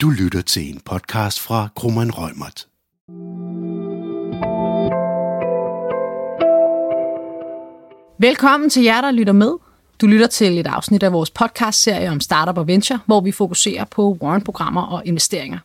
[0.00, 2.66] Du lytter til en podcast fra Krummeren Rømert.
[8.18, 9.52] Velkommen til jer, der lytter med.
[10.00, 13.84] Du lytter til et afsnit af vores podcast-serie om startup og venture, hvor vi fokuserer
[13.84, 15.58] på warrant-programmer og investeringer.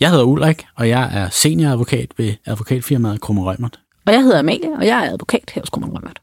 [0.00, 3.80] Jeg hedder Ulrik, og jeg er senioradvokat ved advokatfirmaet Krumme Rømert.
[4.06, 6.20] Og jeg hedder Amalie, og jeg er advokat her hos Krummeren Rømert.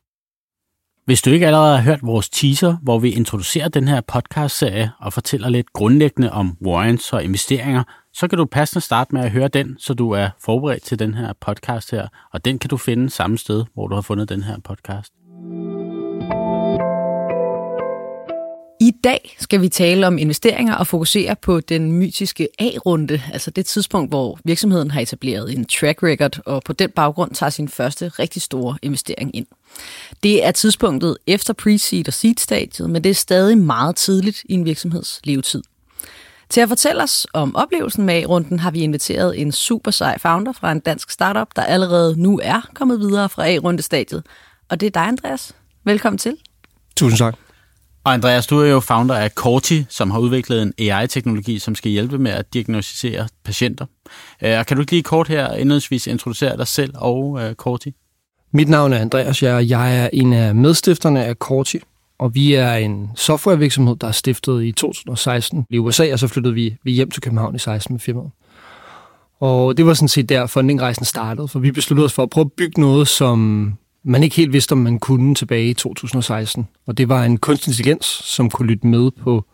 [1.06, 5.14] Hvis du ikke allerede har hørt vores teaser, hvor vi introducerer den her podcast-serie og
[5.14, 7.84] fortæller lidt grundlæggende om warrants og investeringer,
[8.14, 11.14] så kan du passende starte med at høre den, så du er forberedt til den
[11.14, 12.08] her podcast her.
[12.34, 15.14] Og den kan du finde samme sted, hvor du har fundet den her podcast.
[18.86, 23.66] I dag skal vi tale om investeringer og fokusere på den mytiske A-runde, altså det
[23.66, 28.08] tidspunkt, hvor virksomheden har etableret en track record og på den baggrund tager sin første
[28.08, 29.48] rigtig store investering ind.
[30.24, 34.66] Det er tidspunktet efter pre-seed og seed-stadiet, men det er stadig meget tidligt i en
[34.66, 35.64] virksomheds levetid.
[36.50, 40.52] Til at fortælle os om oplevelsen med A-runden har vi inviteret en super sej founder
[40.52, 44.24] fra en dansk startup, der allerede nu er kommet videre fra A-rundestadiet.
[44.70, 45.56] Og det er dig, Andreas.
[45.84, 46.38] Velkommen til.
[46.96, 47.45] Tusind tak.
[48.06, 51.92] Og Andreas, du er jo founder af Corti, som har udviklet en AI-teknologi, som skal
[51.92, 53.86] hjælpe med at diagnostisere patienter.
[54.42, 57.94] Øh, og kan du ikke lige kort her indledningsvis introducere dig selv og øh, Corti?
[58.52, 61.80] Mit navn er Andreas, jeg, og jeg er en af medstifterne af Corti,
[62.20, 66.54] og vi er en softwarevirksomhed, der er stiftet i 2016 i USA, og så flyttede
[66.54, 68.32] vi, vi hjem til København i 16 med firmaet.
[69.40, 72.46] Og det var sådan set der, fundingrejsen startede, for vi besluttede os for at prøve
[72.46, 73.74] at bygge noget, som
[74.06, 76.68] man ikke helt vidste, om man kunne tilbage i 2016.
[76.88, 79.46] Og det var en kunstig intelligens, som kunne lytte med på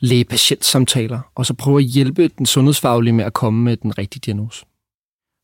[0.00, 4.64] læge-patient-samtaler, og så prøve at hjælpe den sundhedsfaglige med at komme med den rigtige diagnose.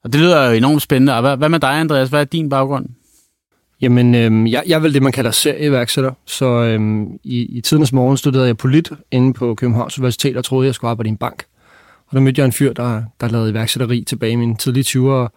[0.05, 1.15] Og det lyder jo enormt spændende.
[1.15, 2.09] Og hvad, hvad med dig, Andreas?
[2.09, 2.87] Hvad er din baggrund?
[3.81, 6.13] Jamen, øhm, jeg, jeg er vel det, man kalder serieværksætter.
[6.27, 10.67] Så øhm, i, i tidens morgen studerede jeg polit inde på Københavns Universitet og troede,
[10.67, 11.45] jeg skulle arbejde i en bank.
[12.07, 15.29] Og der mødte jeg en fyr, der, der lavede iværksætteri tilbage i mine tidlige 20'ere.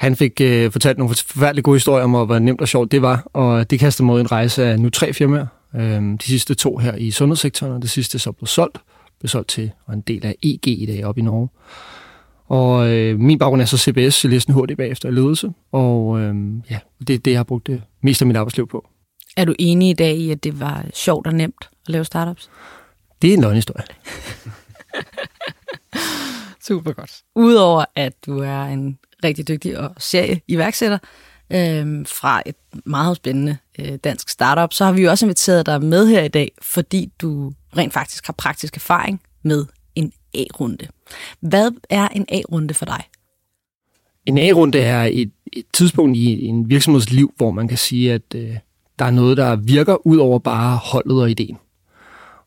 [0.00, 3.30] Han fik øh, fortalt nogle forfærdeligt gode historier om, hvor nemt og sjovt det var.
[3.32, 5.46] Og det kastede mod en rejse af nu tre firmaer.
[5.76, 8.78] Øhm, de sidste to her i sundhedssektoren, og det sidste så blev solgt.
[9.18, 11.48] Blev solgt til og en del af EG i dag op i Norge.
[12.48, 16.20] Og øh, min baggrund er så CBS, jeg læste en hurtigt bagefter i ledelse, og
[16.20, 16.34] øh,
[16.70, 18.88] ja, det er det, jeg har brugt det meste af mit arbejdsliv på.
[19.36, 22.50] Er du enig i dag i, at det var sjovt og nemt at lave startups?
[23.22, 23.86] Det er en løgnhistorie.
[26.68, 27.22] Super godt.
[27.34, 30.98] Udover at du er en rigtig dygtig og serie iværksætter
[31.52, 35.82] øh, fra et meget spændende øh, dansk startup, så har vi jo også inviteret dig
[35.82, 40.88] med her i dag, fordi du rent faktisk har praktisk erfaring med en A-runde.
[41.40, 43.04] Hvad er en A-runde for dig?
[44.26, 48.34] En A-runde er et, et tidspunkt i en virksomheds liv, hvor man kan sige, at
[48.34, 48.56] øh,
[48.98, 51.58] der er noget, der virker ud over bare holdet og ideen.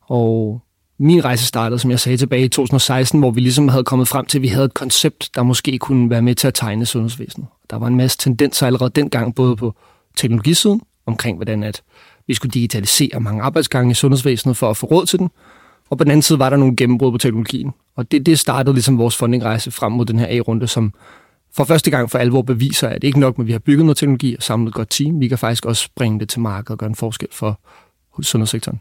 [0.00, 0.60] Og
[0.98, 4.26] min rejse startede, som jeg sagde, tilbage i 2016, hvor vi ligesom havde kommet frem
[4.26, 7.48] til, at vi havde et koncept, der måske kunne være med til at tegne sundhedsvæsenet.
[7.70, 9.74] Der var en masse tendenser allerede dengang, både på
[10.16, 11.82] teknologisiden, omkring hvordan at
[12.26, 15.30] vi skulle digitalisere mange arbejdsgange i sundhedsvæsenet for at få råd til den,
[15.90, 17.72] og på den anden side var der nogle gennembrud på teknologien.
[17.96, 20.92] Og det, det startede ligesom vores fundingrejse frem mod den her A-runde, som
[21.56, 23.84] for første gang for alvor beviser, at det ikke nok med, at vi har bygget
[23.84, 26.70] noget teknologi og samlet et godt team, vi kan faktisk også bringe det til markedet
[26.70, 27.60] og gøre en forskel for
[28.22, 28.80] sundhedssektoren.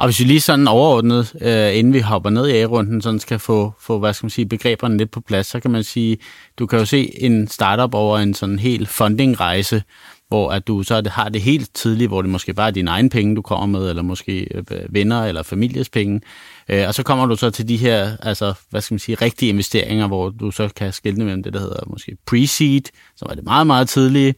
[0.00, 3.38] Og hvis vi lige sådan overordnet, øh, inden vi hopper ned i A-runden, sådan skal
[3.38, 6.18] få, få hvad skal man sige, begreberne lidt på plads, så kan man sige,
[6.58, 9.82] du kan jo se en startup over en sådan helt funding-rejse,
[10.28, 13.10] hvor at du så har det helt tidligt, hvor det måske bare er dine egne
[13.10, 16.20] penge, du kommer med, eller måske øh, venner eller families penge.
[16.68, 19.48] Øh, og så kommer du så til de her, altså, hvad skal man sige, rigtige
[19.48, 23.44] investeringer, hvor du så kan skille mellem det, der hedder måske pre-seed, som er det
[23.44, 24.34] meget, meget tidlige,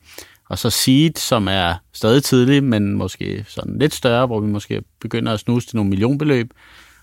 [0.52, 4.82] og så seed, som er stadig tidlig, men måske sådan lidt større, hvor vi måske
[5.00, 6.50] begynder at snuse til nogle millionbeløb.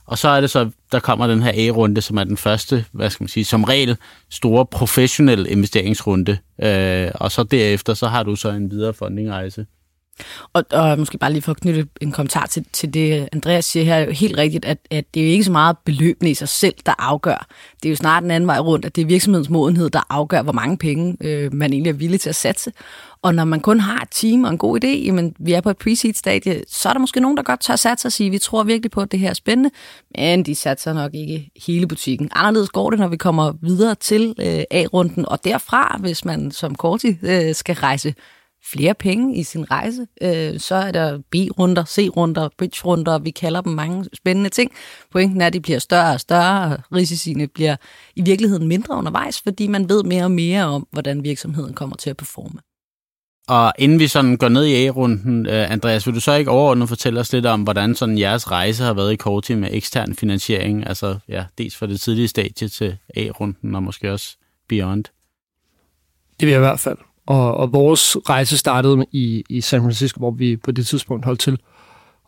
[0.05, 3.09] Og så er det så, der kommer den her A-runde, som er den første, hvad
[3.09, 3.97] skal man sige, som regel
[4.29, 6.37] store professionelle investeringsrunde.
[6.63, 9.66] Øh, og så derefter, så har du så en videre fundingrejse.
[10.53, 13.85] Og, og måske bare lige for at knytte en kommentar til, til det, Andreas siger
[13.85, 16.34] her, er jo helt rigtigt, at, at det er jo ikke så meget beløbende i
[16.34, 17.47] sig selv, der afgør.
[17.84, 20.41] Det er jo snart den anden vej rundt, at det er virksomhedens modenhed, der afgør,
[20.41, 22.72] hvor mange penge øh, man egentlig er villig til at satse.
[23.22, 25.70] Og når man kun har et team og en god idé, jamen vi er på
[25.70, 28.64] et pre-seed-stadie, så er der måske nogen, der godt tør satse og sige, vi tror
[28.64, 29.70] virkelig på, at det her er spændende,
[30.17, 32.29] men de satser nok ikke hele butikken.
[32.35, 36.76] Anderledes går det, når vi kommer videre til øh, A-runden, og derfra, hvis man som
[36.76, 38.14] Korti øh, skal rejse
[38.72, 43.73] flere penge i sin rejse, øh, så er der B-runder, C-runder, bridge-runder, vi kalder dem
[43.73, 44.72] mange spændende ting.
[45.11, 47.76] Pointen er, at de bliver større og større, og risiciene bliver
[48.16, 52.09] i virkeligheden mindre undervejs, fordi man ved mere og mere om, hvordan virksomheden kommer til
[52.09, 52.59] at performe.
[53.47, 56.90] Og inden vi sådan går ned i A-runden, uh, Andreas, vil du så ikke overordnet
[56.90, 60.88] fortælle os lidt om, hvordan sådan jeres rejse har været i Korti med ekstern finansiering?
[60.88, 65.03] Altså, ja, dels fra det tidlige stadie til A-runden, og måske også beyond.
[66.40, 66.97] Det vil jeg i hvert fald.
[67.29, 71.40] Og, og vores rejse startede i, i San Francisco, hvor vi på det tidspunkt holdt
[71.40, 71.59] til.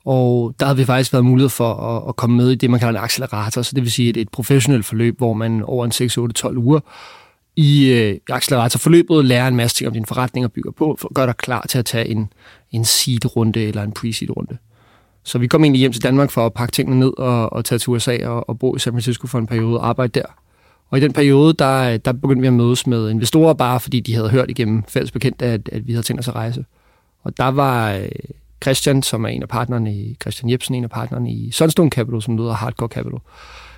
[0.06, 2.80] Og der havde vi faktisk været mulighed for at, at komme med i det, man
[2.80, 3.62] kalder en accelerator.
[3.62, 6.58] Så det vil sige et, et professionelt forløb, hvor man over en 6, 8, 12
[6.58, 6.80] uger
[7.56, 11.16] i øh, acceleratorforløbet lærer en masse ting om din forretning og bygger på, for at
[11.16, 12.34] gøre dig klar til at tage en,
[12.72, 14.58] en seed-runde eller en pre-seed-runde.
[15.24, 17.80] Så vi kom egentlig hjem til Danmark for at pakke tingene ned og, og tage
[17.80, 20.41] til USA og, og bo i San Francisco for en periode og arbejde der.
[20.92, 24.16] Og i den periode, der, der begyndte vi at mødes med investorer, bare fordi de
[24.16, 26.66] havde hørt igennem fælles bekendt, at, at vi havde tænkt os at rejse.
[27.24, 28.10] Og der var øh,
[28.64, 32.22] Christian, som er en af partnerne i, Christian Jebsen, en af partnerne i Sunstone Capital,
[32.22, 33.20] som lyder Hardcore Capital.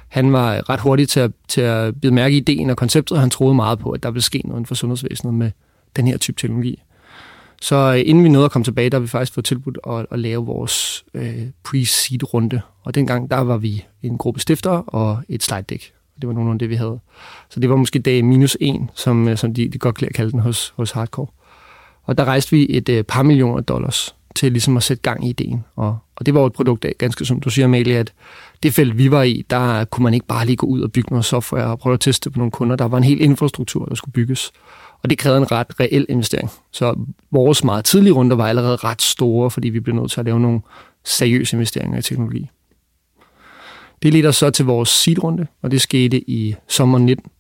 [0.08, 3.22] Han var ret hurtig til at, til at bide mærke i ideen og konceptet, og
[3.22, 5.52] han troede meget på, at der ville ske noget inden for sundhedsvæsenet med
[5.96, 6.82] den her type teknologi.
[7.62, 10.06] Så øh, inden vi nåede at komme tilbage, der har vi faktisk fået tilbudt at,
[10.12, 12.62] at lave vores øh, pre-seed-runde.
[12.84, 15.94] Og dengang, der var vi en gruppe stifter og et slide deck.
[16.24, 17.00] Det var nogenlunde det, vi havde.
[17.50, 20.32] Så det var måske dag minus en, som, øh, som de, de godt kan kalde
[20.32, 21.28] den hos, hos Hardcore.
[22.04, 25.30] Og der rejste vi et øh, par millioner dollars til ligesom at sætte gang i
[25.30, 25.64] ideen.
[25.76, 28.14] Og, og det var et produkt af, ganske som du siger, Amalie, at
[28.64, 31.10] det felt, vi var i, der kunne man ikke bare lige gå ud og bygge
[31.10, 32.76] noget software og prøve at teste på nogle kunder.
[32.76, 34.52] Der var en hel infrastruktur, der skulle bygges.
[35.02, 36.52] Og det krævede en ret reel investering.
[36.72, 36.96] Så
[37.32, 40.40] vores meget tidlige runder var allerede ret store, fordi vi blev nødt til at lave
[40.40, 40.62] nogle
[41.06, 42.50] seriøse investeringer i teknologi.
[44.04, 47.32] Det ledte os så til vores seed-runde, og det skete i sommer 19.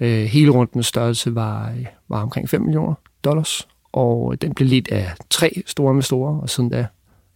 [0.00, 1.72] Øh, hele rundens størrelse var,
[2.08, 2.94] var omkring 5 millioner
[3.24, 6.86] dollars, og den blev ledt af tre store investorer, og siden da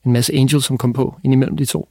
[0.06, 1.88] en masse angels, som kom på ind imellem de to.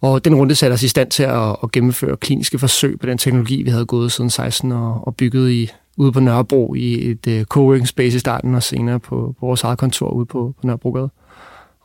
[0.00, 3.18] Og den runde satte os i stand til at, at gennemføre kliniske forsøg på den
[3.18, 7.26] teknologi, vi havde gået siden 16 og, og bygget i, ude på Nørrebro i et
[7.26, 10.66] uh, coworking space i starten, og senere på, på vores eget kontor ude på, på
[10.66, 11.10] Nørrebrogade.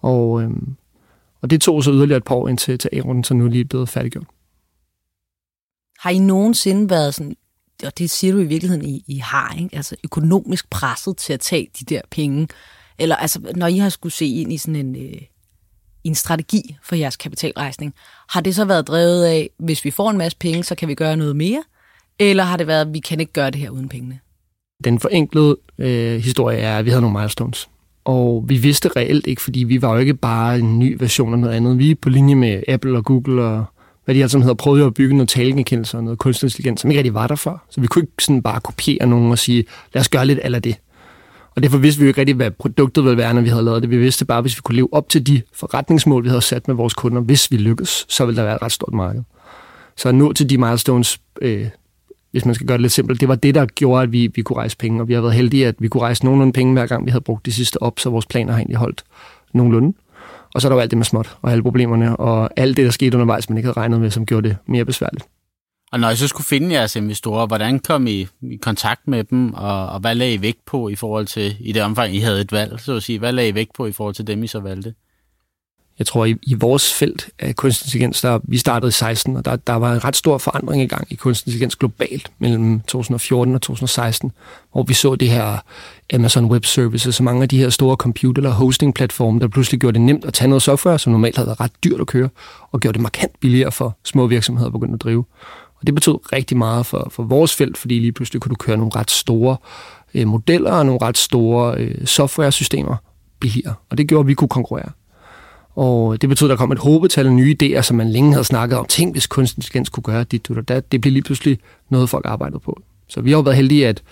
[0.01, 0.75] Og, øhm,
[1.43, 3.65] og det tog så yderligere et par år indtil til A-runden, så nu er lige
[3.65, 4.27] blevet færdiggjort.
[5.99, 7.35] Har I nogensinde været sådan,
[7.85, 9.75] og det siger du i virkeligheden, I, I har, ikke?
[9.75, 12.47] altså økonomisk presset til at tage de der penge,
[12.99, 15.21] eller altså, når I har skulle se ind i sådan en, øh,
[16.03, 17.93] en strategi for jeres kapitalrejsning,
[18.29, 20.95] har det så været drevet af, hvis vi får en masse penge, så kan vi
[20.95, 21.63] gøre noget mere?
[22.19, 24.19] Eller har det været, at vi kan ikke gøre det her uden pengene?
[24.83, 27.69] Den forenklede øh, historie er, at vi havde nogle milestones.
[28.05, 31.39] Og vi vidste reelt ikke, fordi vi var jo ikke bare en ny version af
[31.39, 31.79] noget andet.
[31.79, 33.65] Vi er på linje med Apple og Google og
[34.05, 36.99] hvad de altså hedder, prøvede at bygge noget talegenkendelse og noget kunstig intelligens, som ikke
[36.99, 37.65] rigtig var der før.
[37.69, 40.61] Så vi kunne ikke sådan bare kopiere nogen og sige, lad os gøre lidt af
[40.61, 40.75] det.
[41.55, 43.81] Og derfor vidste vi jo ikke rigtig, hvad produktet ville være, når vi havde lavet
[43.81, 43.89] det.
[43.89, 46.75] Vi vidste bare, hvis vi kunne leve op til de forretningsmål, vi havde sat med
[46.75, 49.21] vores kunder, hvis vi lykkedes, så ville der være et ret stort marked.
[49.97, 51.67] Så at nå til de milestones, øh,
[52.33, 54.41] hvis man skal gøre det lidt simpelt, det var det, der gjorde, at vi, vi
[54.41, 55.01] kunne rejse penge.
[55.01, 57.23] Og vi har været heldige, at vi kunne rejse nogenlunde penge, hver gang vi havde
[57.23, 59.03] brugt de sidste op, så vores planer har egentlig holdt
[59.53, 59.97] nogenlunde.
[60.53, 62.85] Og så er der jo alt det med småt, og alle problemerne, og alt det,
[62.85, 65.25] der skete undervejs, man ikke havde regnet med, som gjorde det mere besværligt.
[65.91, 69.53] Og når I så skulle finde jeres investorer, hvordan kom I i kontakt med dem,
[69.53, 72.41] og, og hvad lagde I vægt på i forhold til, i det omfang I havde
[72.41, 74.47] et valg, så at sige, hvad lagde I vægt på i forhold til dem, I
[74.47, 74.93] så valgte?
[76.03, 79.45] Jeg tror, i, i vores felt af kunstig intelligens, der, vi startede i 16, og
[79.45, 83.55] der, der var en ret stor forandring i gang i kunstig intelligens globalt mellem 2014
[83.55, 84.31] og 2016,
[84.71, 85.57] hvor vi så det her
[86.13, 89.93] Amazon Web Services, og mange af de her store computer- eller hosting-platforme, der pludselig gjorde
[89.93, 92.29] det nemt at tage noget software, som normalt havde været ret dyrt at køre,
[92.71, 95.25] og gjorde det markant billigere for små virksomheder at begynde at drive.
[95.79, 98.77] Og det betød rigtig meget for, for vores felt, fordi lige pludselig kunne du køre
[98.77, 99.57] nogle ret store
[100.13, 102.95] øh, modeller og nogle ret store øh, software-systemer
[103.39, 103.73] billigere.
[103.89, 104.89] Og det gjorde, at vi kunne konkurrere.
[105.75, 108.43] Og det betød, at der kom et håbetal af nye idéer, som man længe havde
[108.43, 108.85] snakket om.
[108.85, 110.91] Tænk, hvis kunstig intelligens kunne gøre dit og dat.
[110.91, 112.81] Det blev lige pludselig noget, folk arbejdede på.
[113.07, 114.03] Så vi har jo været heldige, at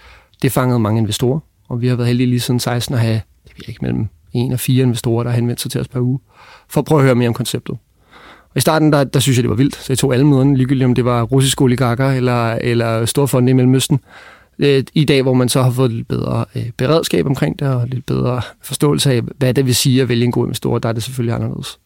[0.42, 1.40] det fangede mange investorer.
[1.70, 4.54] Og vi har været heldige lige siden 16 at have, det ved ikke, mellem en
[4.54, 6.20] og fire investorer, der har henvendt sig til os per uge,
[6.70, 7.78] for at prøve at høre mere om konceptet.
[8.50, 9.76] Og i starten, der, der synes jeg, det var vildt.
[9.76, 13.50] Så jeg tog alle møderne, ligegyldigt om det var russiske oligarker eller, eller store fonde
[13.50, 14.00] i Mellemøsten.
[14.62, 17.88] Øh, I dag, hvor man så har fået lidt bedre øh, beredskab omkring det, og
[17.88, 20.94] lidt bedre forståelse af, hvad det vil sige at vælge en god investor, der er
[20.94, 21.80] det selvfølgelig anderledes.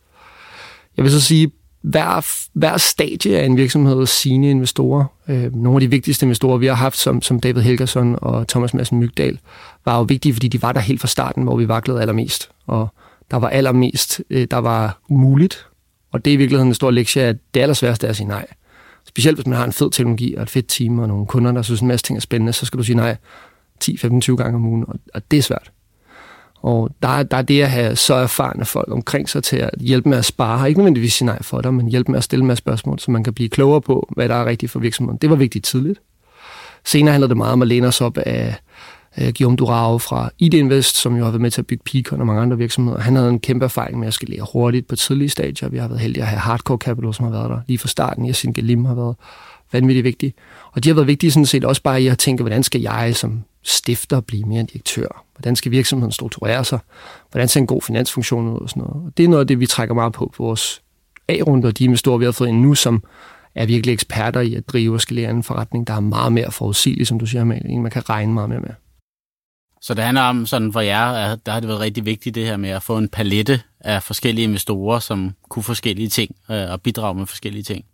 [0.97, 1.51] Jeg vil så sige,
[1.81, 6.65] hver, hver stadie af en virksomhed sine investorer, øh, nogle af de vigtigste investorer, vi
[6.65, 9.39] har haft, som, som David Helgerson og Thomas Madsen Mygdal,
[9.85, 12.49] var jo vigtige, fordi de var der helt fra starten, hvor vi vaklede allermest.
[12.67, 12.87] Og
[13.31, 15.67] der var allermest, øh, der var muligt,
[16.11, 18.45] og det er i virkeligheden en stor lektie, at det allersværeste er at sige nej.
[19.07, 21.61] Specielt hvis man har en fed teknologi og et fedt team og nogle kunder, der
[21.61, 23.17] synes en masse ting er spændende, så skal du sige nej
[23.83, 25.71] 10-15-20 gange om ugen, og det er svært.
[26.61, 30.09] Og der, der er det at have så erfarne folk omkring sig til at hjælpe
[30.09, 30.69] med at spare.
[30.69, 33.23] Ikke nødvendigvis sige nej for dig, men hjælpe med at stille med spørgsmål, så man
[33.23, 35.17] kan blive klogere på, hvad der er rigtigt for virksomheden.
[35.17, 35.99] Det var vigtigt tidligt.
[36.85, 38.55] Senere handlede det meget om at læne os op af
[39.17, 42.19] øh, Guillaume Durao fra ID Invest, som jo har været med til at bygge Picon
[42.19, 42.99] og mange andre virksomheder.
[42.99, 45.69] Han havde en kæmpe erfaring med at skalere hurtigt på tidlige stadier.
[45.69, 48.29] Vi har været heldige at have Hardcore Capital, som har været der lige fra starten.
[48.29, 49.15] Yasin Galim har været
[49.71, 50.33] vanvittigt vigtig.
[50.71, 53.15] Og de har været vigtige sådan set også bare i at tænke, hvordan skal jeg
[53.15, 55.23] som stifter blive mere en direktør?
[55.35, 56.79] Hvordan skal virksomheden strukturere sig?
[57.31, 59.05] Hvordan ser en god finansfunktion ud og sådan noget?
[59.05, 60.81] Og det er noget af det, vi trækker meget på på vores
[61.27, 63.03] A-runder, de investorer, vi har fået ind nu, som
[63.55, 67.07] er virkelig eksperter i at drive og skalere en forretning, der er meget mere forudsigelig,
[67.07, 68.69] som du siger, Amalie, en man kan regne meget mere med.
[69.85, 72.57] Så det handler om, sådan for jer, der har det været rigtig vigtigt det her
[72.57, 77.15] med at få en palette af forskellige investorer, som kunne forskellige ting øh, og bidrage
[77.15, 77.85] med forskellige ting.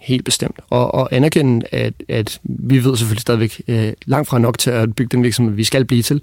[0.00, 0.60] Helt bestemt.
[0.70, 4.94] Og, og anerkende, at, at vi ved selvfølgelig stadigvæk øh, langt fra nok til at
[4.94, 6.22] bygge den virksomhed, vi skal blive til,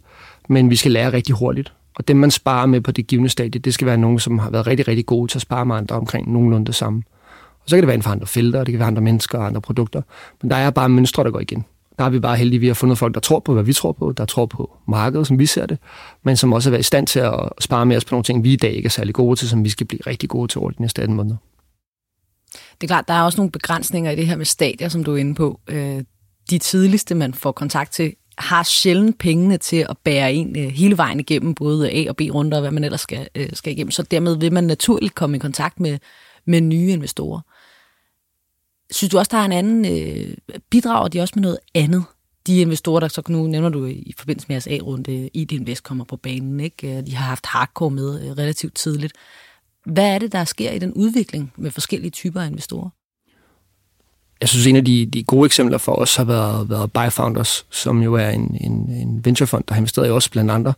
[0.50, 1.74] men vi skal lære rigtig hurtigt.
[1.96, 4.50] Og dem, man sparer med på det givende stadie, det skal være nogen, som har
[4.50, 7.04] været rigtig, rigtig gode til at spare med andre omkring nogenlunde det samme.
[7.64, 9.46] Og så kan det være inden for andre felter, det kan være andre mennesker og
[9.46, 10.02] andre produkter.
[10.42, 11.66] Men der er bare mønstre, der går igen.
[12.02, 13.74] Der er vi bare heldige, at vi har fundet folk, der tror på, hvad vi
[13.74, 15.78] tror på, der tror på markedet, som vi ser det,
[16.24, 18.54] men som også er i stand til at spare med os på nogle ting, vi
[18.54, 20.70] i dag ikke er særlig gode til, som vi skal blive rigtig gode til over
[20.72, 21.36] de næste 18 måneder.
[22.54, 25.14] Det er klart, der er også nogle begrænsninger i det her med stadier, som du
[25.14, 25.60] er inde på.
[25.68, 26.04] Øh,
[26.50, 30.98] de tidligste, man får kontakt til, har sjældent pengene til at bære en øh, hele
[30.98, 33.92] vejen igennem, både A og B-runder og hvad man ellers skal, øh, skal igennem.
[33.92, 36.00] Så dermed vil man naturligt komme i kontakt med,
[36.46, 37.42] med nye investorer.
[38.92, 39.86] Synes du også, der er en anden...
[39.86, 40.34] Øh,
[40.70, 42.04] bidrager de også med noget andet?
[42.48, 46.04] De investorer, der så nu nævner du i forbindelse med jeres A-runde, ID Invest kommer
[46.04, 46.98] på banen, ikke?
[46.98, 49.14] Øh, de har haft hardcore med øh, relativt tidligt.
[49.86, 52.90] Hvad er det, der sker i den udvikling med forskellige typer af investorer?
[54.42, 58.02] Jeg synes, en af de, de gode eksempler for os har været, været Byfounders, som
[58.04, 60.74] jo er en, en, en venturefond, der har investeret i os blandt andre,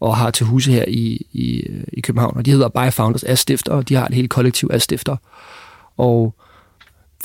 [0.00, 2.36] og har til huse her i, i, øh, i København.
[2.36, 5.16] Og de hedder Byfounders af stifter, og de har et helt kollektiv af stifter.
[5.96, 6.34] Og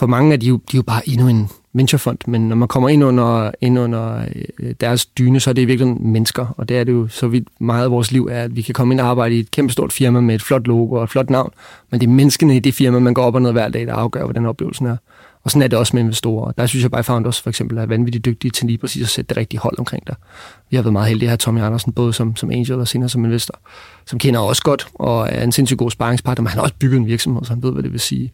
[0.02, 2.68] for mange er de jo, de er jo bare endnu en venturefond, men når man
[2.68, 4.26] kommer ind under, ind under
[4.60, 7.28] øh, deres dyne, så er det i virkeligheden mennesker, og det er det jo så
[7.28, 9.52] vidt meget af vores liv er, at vi kan komme ind og arbejde i et
[9.52, 11.52] kæmpestort firma med et flot logo og et flot navn,
[11.92, 13.94] men det er menneskene i det firma, man går op og ned hver dag, der
[13.94, 14.98] afgør, hvordan oplevelsen er.
[15.44, 16.52] Og sådan er det også med investorer.
[16.52, 19.10] Der synes jeg bare, at også for eksempel er vanvittigt dygtige til lige præcis at
[19.10, 20.16] sætte det rigtige hold omkring dig.
[20.70, 23.10] Vi har været meget heldige at have Tommy Andersen, både som, som angel og senere
[23.10, 23.60] som investor,
[24.06, 26.98] som kender også godt og er en sindssygt god sparringspartner, men han har også bygget
[26.98, 28.32] en virksomhed, så han ved, hvad det vil sige.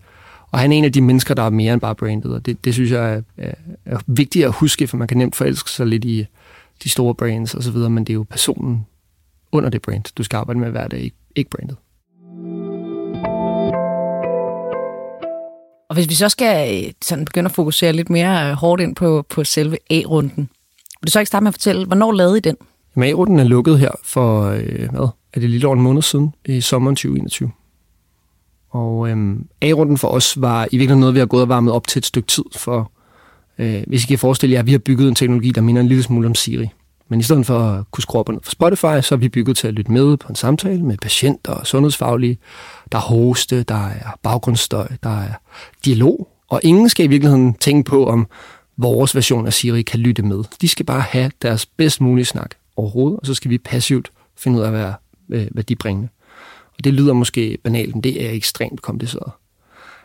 [0.51, 2.65] Og han er en af de mennesker, der er mere end bare brandet, og det,
[2.65, 3.53] det synes jeg er, er,
[3.85, 6.25] er vigtigt at huske, for man kan nemt forelske sig lidt i
[6.83, 8.85] de store brands og så videre, men det er jo personen
[9.51, 11.77] under det brand, du skal arbejde med hver dag, ikke, ikke brandet.
[15.89, 18.95] Og hvis vi så skal øh, sådan begynde at fokusere lidt mere øh, hårdt ind
[18.95, 20.49] på, på selve A-runden,
[21.01, 22.55] vil du så ikke starte med at fortælle, hvornår lavede I den?
[22.95, 26.33] Jamen, A-runden er lukket her for, øh, hvad, er det lidt over en måned siden,
[26.45, 27.51] i sommeren 2021.
[28.77, 31.87] Og øhm, A-runden for os var i virkeligheden noget, vi har gået og varmet op
[31.87, 32.43] til et stykke tid.
[32.55, 32.91] For
[33.57, 35.87] øh, hvis I kan forestille jer, at vi har bygget en teknologi, der minder en
[35.87, 36.69] lille smule om Siri.
[37.09, 39.67] Men i stedet for at kunne skrue op for Spotify, så er vi bygget til
[39.67, 42.37] at lytte med på en samtale med patienter og sundhedsfaglige.
[42.91, 45.33] Der er hoste, der er baggrundsstøj, der er
[45.85, 46.27] dialog.
[46.49, 48.27] Og ingen skal i virkeligheden tænke på, om
[48.77, 50.43] vores version af Siri kan lytte med.
[50.61, 54.59] De skal bare have deres bedst mulige snak overhovedet, og så skal vi passivt finde
[54.59, 54.91] ud af, hvad,
[55.29, 56.07] øh, hvad de bringer.
[56.77, 59.31] Og det lyder måske banalt, men det er ekstremt kompliceret.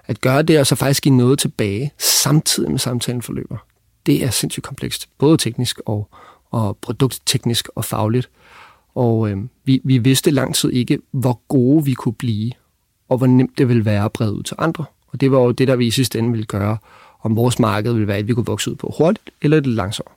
[0.06, 3.56] At gøre det og så faktisk give noget tilbage, samtidig med samtalen forløber,
[4.06, 5.08] det er sindssygt komplekst.
[5.18, 6.08] Både teknisk og,
[6.50, 8.30] og produktteknisk og fagligt.
[8.94, 12.52] Og øh, vi, vi vidste lang tid ikke, hvor gode vi kunne blive,
[13.08, 14.84] og hvor nemt det ville være at brede ud til andre.
[15.08, 16.78] Og det var jo det, der vi i sidste ende ville gøre,
[17.22, 20.08] om vores marked ville være, at vi kunne vokse ud på hurtigt eller lidt langsomt.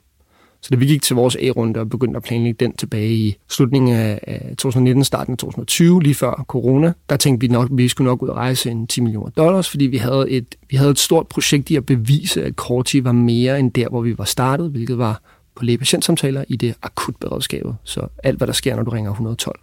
[0.66, 3.96] Så da vi gik til vores A-runde og begyndte at planlægge den tilbage i slutningen
[3.96, 8.06] af 2019, starten af 2020, lige før corona, der tænkte vi nok, at vi skulle
[8.06, 11.00] nok ud og rejse en 10 millioner dollars, fordi vi havde et, vi havde et
[11.00, 14.70] stort projekt i at bevise, at Corti var mere end der, hvor vi var startet,
[14.70, 15.22] hvilket var
[15.56, 17.76] på lægepatientsamtaler i det akutberedskabet.
[17.84, 19.60] Så alt, hvad der sker, når du ringer 112.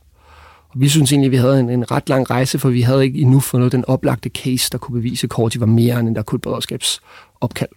[0.69, 3.05] Og vi synes egentlig, at vi havde en, en ret lang rejse, for vi havde
[3.05, 6.17] ikke endnu fundet den oplagte case, der kunne bevise, at Corti var mere end en
[6.17, 7.71] akutberedskabsopkald.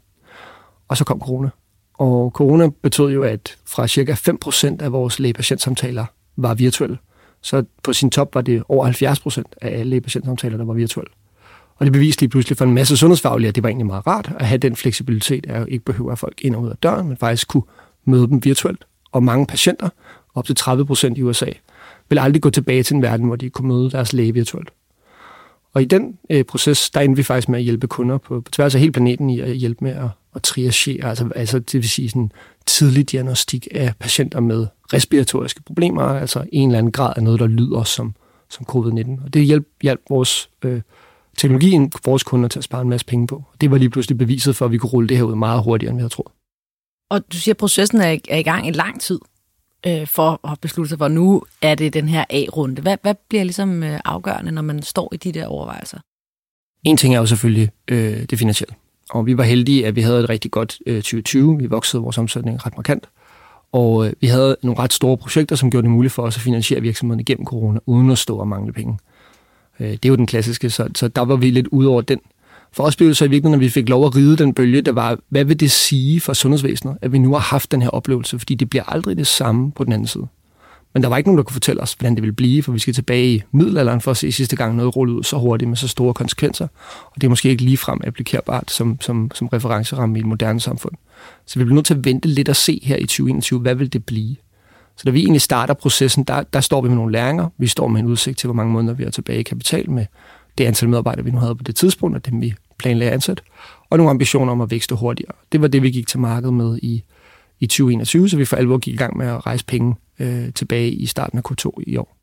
[0.88, 1.50] Og så kom corona.
[1.98, 6.06] Og corona betød jo, at fra cirka 5% af vores lægepatientsamtaler
[6.38, 6.98] var virtuelle.
[7.42, 11.12] Så på sin top var det over 70% af alle lægepatientsamtaler, der var virtuelle.
[11.76, 14.32] Og det beviste lige pludselig for en masse sundhedsfaglige, at det var egentlig meget rart
[14.40, 17.18] at have den fleksibilitet, at ikke behøver at folk ind og ud af døren, men
[17.18, 17.64] faktisk kunne
[18.06, 18.86] møde dem virtuelt.
[19.12, 19.90] Og mange patienter,
[20.36, 21.50] op til 30% i USA,
[22.10, 24.70] vil aldrig gå tilbage til en verden, hvor de kunne møde deres læge virtuelt.
[25.76, 28.52] Og i den øh, proces, der endte vi faktisk med at hjælpe kunder på, på
[28.52, 31.90] tværs af hele planeten i at hjælpe med at, at triagere, altså, altså det vil
[31.90, 32.32] sige sådan
[32.66, 37.48] tidlig diagnostik af patienter med respiratoriske problemer, altså en eller anden grad af noget, der
[37.48, 38.16] lyder som,
[38.50, 39.24] som covid-19.
[39.26, 40.82] Og det hjalp, hjalp vores øh,
[41.38, 43.44] teknologien, vores kunder til at spare en masse penge på.
[43.62, 45.90] Det var lige pludselig beviset for, at vi kunne rulle det her ud meget hurtigere,
[45.90, 46.32] end vi havde troet.
[47.10, 49.20] Og du siger, at processen er, er i gang i lang tid
[49.88, 52.82] øh, for at beslutte sig for, nu er det den her A-runde.
[52.82, 55.98] Hvad, hvad bliver ligesom øh, afgørende, når man står i de der overvejelser?
[56.84, 58.76] En ting er jo selvfølgelig øh, det finansielle.
[59.10, 61.58] Og vi var heldige, at vi havde et rigtig godt øh, 2020.
[61.58, 63.10] Vi voksede vores omsætning ret markant.
[63.72, 66.42] Og øh, vi havde nogle ret store projekter, som gjorde det muligt for os at
[66.42, 68.98] finansiere virksomheden igennem corona, uden at stå og mangle penge.
[69.80, 72.20] Øh, det er jo den klassiske, så, så der var vi lidt ud over den.
[72.76, 74.82] For os blev det så i virkeligheden, når vi fik lov at ride den bølge,
[74.82, 77.90] der var, hvad vil det sige for sundhedsvæsenet, at vi nu har haft den her
[77.90, 78.40] oplevelse?
[78.40, 80.28] Fordi det bliver aldrig det samme på den anden side.
[80.94, 82.80] Men der var ikke nogen, der kunne fortælle os, hvordan det ville blive, for vi
[82.80, 85.78] skal tilbage i middelalderen for at se sidste gang noget rulle ud så hurtigt med
[85.78, 86.68] så store konsekvenser.
[87.06, 90.94] Og det er måske ikke ligefrem applikerbart som, som, som referenceramme i et moderne samfund.
[91.46, 93.94] Så vi bliver nødt til at vente lidt og se her i 2021, hvad vil
[93.94, 94.36] det blive?
[94.98, 97.50] Så da vi egentlig starter processen, der, der står vi med nogle læringer.
[97.58, 100.06] Vi står med en udsigt til, hvor mange måneder vi har tilbage i kapital med
[100.58, 103.42] det antal medarbejdere, vi nu havde på det tidspunkt, og dem vi planlagde ansat,
[103.90, 105.32] og nogle ambitioner om at vækste hurtigere.
[105.52, 107.04] Det var det, vi gik til markedet med i,
[107.60, 110.92] i 2021, så vi for alvor gik i gang med at rejse penge øh, tilbage
[110.92, 112.18] i starten af K2 i år.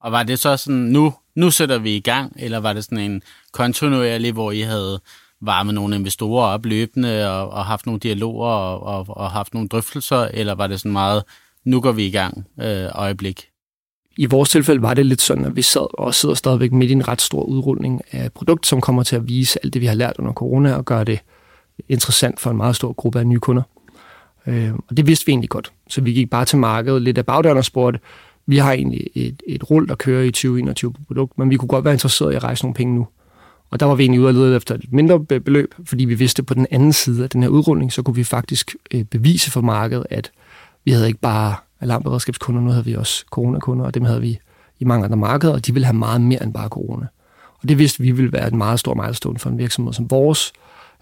[0.00, 3.10] Og var det så sådan, nu, nu sætter vi i gang, eller var det sådan
[3.10, 5.00] en kontinuerlig, hvor I havde
[5.40, 9.68] varmet nogle investorer op løbende og, og haft nogle dialoger og, og, og haft nogle
[9.68, 11.24] drøftelser, eller var det sådan meget,
[11.64, 13.48] nu går vi i gang øh, øjeblik?
[14.20, 16.92] I vores tilfælde var det lidt sådan, at vi sad og sidder stadigvæk midt i
[16.92, 19.86] en ret stor udrulning af et produkt, som kommer til at vise alt det, vi
[19.86, 21.20] har lært under corona, og gøre det
[21.88, 23.62] interessant for en meget stor gruppe af nye kunder.
[24.46, 25.72] Øh, og det vidste vi egentlig godt.
[25.88, 28.00] Så vi gik bare til markedet lidt af bagdøren og spurgte,
[28.46, 31.68] vi har egentlig et, et rull, der kører i 2021 på produkt, men vi kunne
[31.68, 33.06] godt være interesseret i at rejse nogle penge nu.
[33.70, 36.40] Og der var vi egentlig ude og lede efter et mindre beløb, fordi vi vidste,
[36.40, 39.50] at på den anden side af den her udrulning, så kunne vi faktisk øh, bevise
[39.50, 40.30] for markedet, at
[40.84, 44.38] vi havde ikke bare alarmberedskabskunder, nu havde vi også coronakunder, og dem havde vi
[44.78, 47.06] i mange andre markeder, og de ville have meget mere end bare corona.
[47.62, 50.52] Og det vidste vi ville være et meget stort milestone for en virksomhed som vores,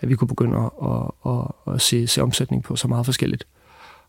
[0.01, 3.47] at vi kunne begynde at, at, at, at se, se omsætning på så meget forskelligt.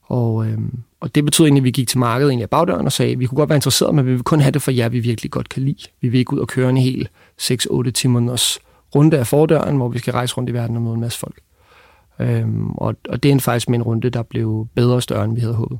[0.03, 2.91] Og, øhm, og det betød egentlig, at vi gik til markedet egentlig af bagdøren og
[2.91, 4.89] sagde, at vi kunne godt være interesseret, men vi vil kun have det for jer,
[4.89, 5.87] vi virkelig godt kan lide.
[6.01, 7.09] Vi vil ikke ud og køre en hel
[7.41, 8.59] 6-8 timers
[8.95, 11.39] runde af fordøren, hvor vi skal rejse rundt i verden og møde en masse folk.
[12.19, 15.35] Øhm, og, og det er faktisk med en runde, der blev bedre og større, end
[15.35, 15.79] vi havde håbet.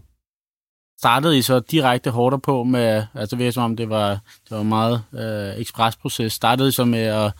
[1.00, 4.10] Startede I så direkte hårdt på med, altså det som om det var,
[4.50, 7.32] det var meget øh, ekspresproces, startede I så med at,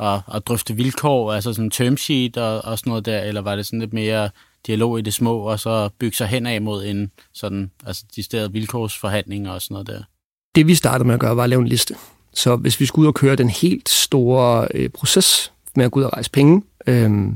[0.00, 3.56] at, at drøfte vilkår, altså sådan term sheet og, og sådan noget der, eller var
[3.56, 4.30] det sådan lidt mere
[4.66, 8.22] dialog i det små, og så bygge sig hen af mod en sådan, altså de
[8.22, 10.02] steder vilkårsforhandlinger og sådan noget der?
[10.54, 11.94] Det vi startede med at gøre, var at lave en liste.
[12.34, 16.00] Så hvis vi skulle ud og køre den helt store øh, proces med at gå
[16.00, 17.28] ud og rejse penge, øh,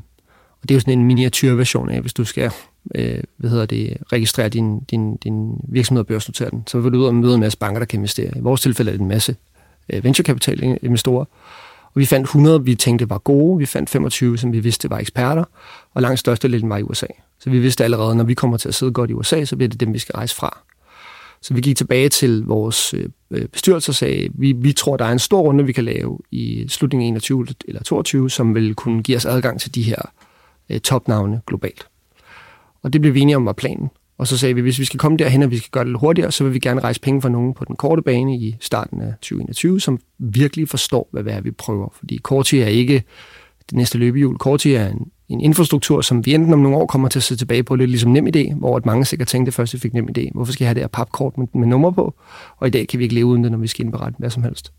[0.63, 2.51] og det er jo sådan en miniatyrversion af, hvis du skal
[2.95, 6.99] øh, hvad hedder det, registrere din, din, din virksomhed og børsnotere den, så vil du
[6.99, 8.31] ud og møde en masse banker, der kan investere.
[8.37, 9.37] I vores tilfælde er det en masse
[9.93, 11.25] øh, venturekapitalinvestorer.
[11.95, 13.59] Og vi fandt 100, vi tænkte var gode.
[13.59, 15.45] Vi fandt 25, som vi vidste var eksperter.
[15.95, 17.07] Og langt størstedelen var i USA.
[17.41, 19.69] Så vi vidste allerede, når vi kommer til at sidde godt i USA, så bliver
[19.69, 20.59] det dem, vi skal rejse fra.
[21.43, 22.95] Så vi gik tilbage til vores
[23.31, 26.19] øh, bestyrelse og sagde, vi, vi tror, der er en stor runde, vi kan lave
[26.31, 30.03] i slutningen af 21 eller 22, som vil kunne give os adgang til de her
[30.71, 31.87] øh, topnavne globalt.
[32.89, 33.91] Og det blev vi enige om var planen.
[34.19, 36.01] Og så sagde vi, hvis vi skal komme derhen, og vi skal gøre det lidt
[36.01, 39.01] hurtigere, så vil vi gerne rejse penge fra nogen på den korte bane i starten
[39.01, 41.89] af 2021, som virkelig forstår, hvad det er, vi prøver.
[41.99, 43.03] Fordi Korti er ikke
[43.71, 44.39] det næste løbehjul.
[44.39, 47.37] Korti er en, en infrastruktur, som vi enten om nogle år kommer til at se
[47.37, 50.09] tilbage på, lidt ligesom nem idé, hvor at mange sikkert tænkte først, vi fik nem
[50.19, 50.29] idé.
[50.35, 52.15] Hvorfor skal jeg have det her papkort med, med nummer på?
[52.57, 54.43] Og i dag kan vi ikke leve uden det, når vi skal indberette hvad som
[54.43, 54.73] helst.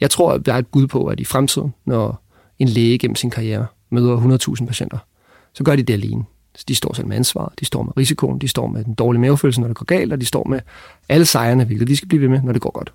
[0.00, 2.24] Jeg tror, at der er et bud på, at i fremtiden, når
[2.58, 4.98] en læge gennem sin karriere møder 100.000 patienter,
[5.54, 6.24] så gør de det alene.
[6.68, 9.60] De står selv med ansvar, de står med risikoen, de står med den dårlige mavefølelse,
[9.60, 10.60] når det går galt, og de står med
[11.08, 12.92] alle sejrene, hvilket de skal blive ved med, når det går godt.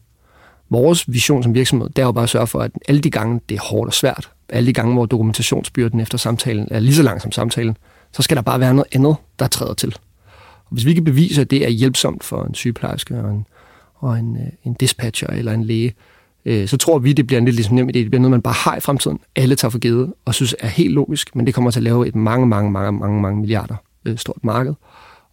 [0.70, 3.41] Vores vision som virksomhed, det er jo bare at sørge for, at alle de gange,
[3.50, 7.04] det er hårdt og svært, alle de gange, hvor dokumentationsbyrden efter samtalen er lige så
[7.04, 7.78] lang som samtalen,
[8.12, 9.96] så skal der bare være noget andet, der træder til.
[10.65, 13.46] Og hvis vi kan bevise, at det er hjælpsomt for en sygeplejerske og en,
[13.96, 15.94] og en, øh, en dispatcher eller en læge,
[16.45, 17.99] øh, så tror vi, det bliver en lidt ligesom nemt idé.
[17.99, 19.19] Det bliver noget, man bare har i fremtiden.
[19.36, 22.08] Alle tager for givet og synes er helt logisk, men det kommer til at lave
[22.08, 24.73] et mange, mange, mange, mange, mange milliarder øh, stort marked.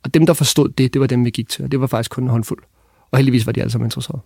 [0.05, 2.11] Og dem, der forstod det, det var dem, vi gik til, og det var faktisk
[2.11, 2.63] kun en håndfuld.
[3.11, 4.23] Og heldigvis var de alle sammen interesserede.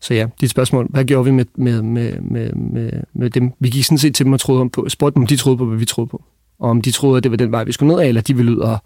[0.00, 3.52] Så ja, dit spørgsmål, hvad gjorde vi med, med, med, med, med, med dem?
[3.58, 5.58] Vi gik sådan set til dem og troede om på, spurgte dem, om de troede
[5.58, 6.22] på, hvad vi troede på.
[6.58, 8.36] Og om de troede, at det var den vej, vi skulle ned af, eller de
[8.36, 8.78] ville ud og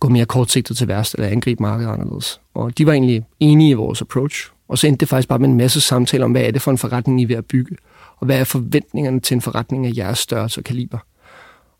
[0.00, 2.40] gå mere kortsigtet til værst, eller angribe markedet anderledes.
[2.54, 5.48] Og de var egentlig enige i vores approach, og så endte det faktisk bare med
[5.48, 7.76] en masse samtaler om, hvad er det for en forretning, I er ved at bygge,
[8.16, 10.98] og hvad er forventningerne til en forretning af jeres størrelse og kaliber.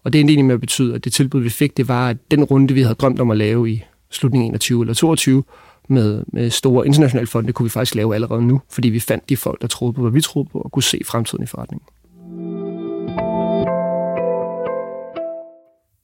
[0.05, 2.17] Og det endte egentlig med at betyde, at det tilbud, vi fik, det var, at
[2.31, 5.45] den runde, vi havde drømt om at lave i slutningen 21 eller 22,
[5.89, 9.37] med, med store internationale fonde, kunne vi faktisk lave allerede nu, fordi vi fandt de
[9.37, 11.87] folk, der troede på, hvad vi troede på, og kunne se fremtiden i forretningen.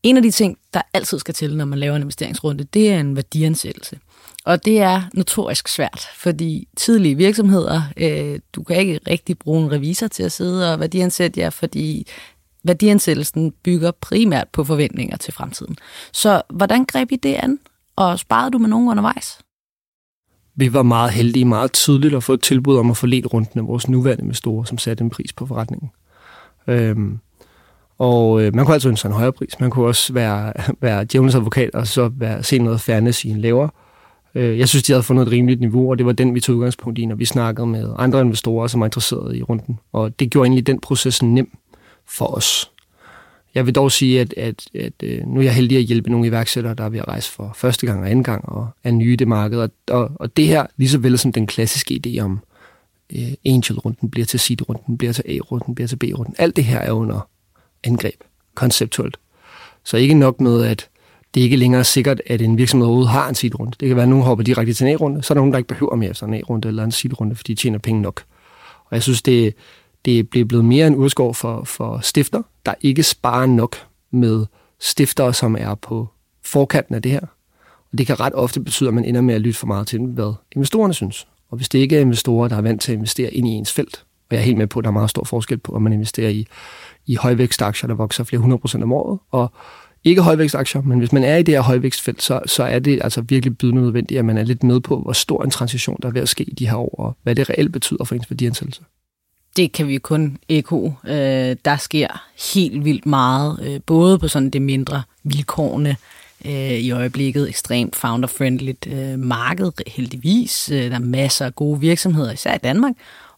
[0.03, 3.01] En af de ting, der altid skal til, når man laver en investeringsrunde, det er
[3.01, 3.99] en værdiansættelse.
[4.47, 9.73] Og det er notorisk svært, fordi tidlige virksomheder, øh, du kan ikke rigtig bruge en
[9.73, 12.07] revisor til at sidde og værdiansætte jer, fordi
[12.65, 15.77] værdiansættelsen bygger primært på forventninger til fremtiden.
[16.13, 17.59] Så hvordan greb I det an,
[17.97, 19.39] og sparede du med nogen undervejs?
[20.55, 23.49] Vi var meget heldige meget tydeligt at få et tilbud om at få let rundt
[23.55, 25.91] af vores nuværende investorer, som satte en pris på forretningen.
[26.67, 27.19] Øhm,
[27.99, 29.61] og øh, man kunne altså ønske sig en højere pris.
[29.61, 33.41] Man kunne også være, være djævelens advokat og så være, se noget fairness i en
[33.41, 33.71] lavere.
[33.71, 33.86] Øh,
[34.37, 36.57] Øh, jeg synes, de havde fundet et rimeligt niveau, og det var den, vi tog
[36.57, 39.79] udgangspunkt i, når vi snakkede med andre investorer, som var interesserede i runden.
[39.93, 41.57] Og det gjorde egentlig den proces nem
[42.07, 42.71] for os.
[43.55, 46.27] Jeg vil dog sige, at, at, at øh, nu er jeg heldig at hjælpe nogle
[46.27, 49.13] iværksættere, der er ved at rejse for første gang og anden gang, og er nye
[49.13, 49.59] i det marked.
[49.59, 52.41] Og, og, og det her, lige så vel som den klassiske idé om
[53.13, 56.35] øh, Angel-runden bliver til Seed-runden, bliver til A-runden, bliver til B-runden.
[56.39, 57.29] Alt det her er under
[57.85, 58.21] angreb,
[58.55, 59.17] konceptuelt.
[59.85, 60.89] Så ikke nok med, at
[61.37, 63.73] det ikke længere sikkert, at en virksomhed overhovedet har en seedrunde.
[63.81, 65.59] Det kan være, at nogen hopper direkte til en A-runde, så er der nogen, der
[65.59, 68.23] ikke behøver mere efter en A-runde eller en seedrunde, fordi de tjener penge nok.
[68.85, 69.55] Og jeg synes, det,
[70.05, 73.77] det er blevet mere en udskår for, for stifter, der ikke sparer nok
[74.11, 74.47] med
[74.81, 76.09] stiftere, som er på
[76.45, 77.21] forkanten af det her.
[77.93, 80.01] Og det kan ret ofte betyde, at man ender med at lytte for meget til,
[80.01, 81.29] hvad investorerne synes.
[81.51, 83.73] Og hvis det ikke er investorer, der er vant til at investere ind i ens
[83.73, 85.83] felt, og jeg er helt med på, at der er meget stor forskel på, om
[85.83, 86.47] man investerer i,
[87.07, 89.53] i højvækstaktier, der vokser flere hundrede procent om året, og
[90.07, 93.21] ikke højvækstaktier, men hvis man er i det her højvækstfelt, så, så er det altså
[93.21, 96.13] virkelig bydende nødvendigt, at man er lidt med på, hvor stor en transition, der er
[96.13, 98.83] ved at ske i de her år, og hvad det reelt betyder for ens værdiansættelse
[99.57, 100.93] det kan vi kun eko.
[101.05, 105.97] Øh, der sker helt vildt meget, øh, både på sådan det mindre vilkårene
[106.45, 110.71] øh, i øjeblikket, ekstremt founder-friendly øh, marked, heldigvis.
[110.73, 112.95] Øh, der er masser af gode virksomheder, især i Danmark,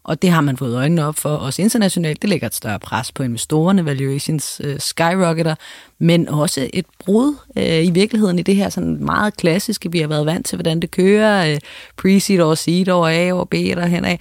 [0.09, 2.23] og det har man fået øjnene op for, også internationalt.
[2.23, 5.55] Det lægger et større pres på investorerne, valuations øh, skyrocketer,
[5.99, 10.09] men også et brud øh, i virkeligheden i det her sådan meget klassiske, vi har
[10.09, 11.59] været vant til, hvordan det kører, øh,
[11.97, 14.16] pre-seed over seed over A over B der henad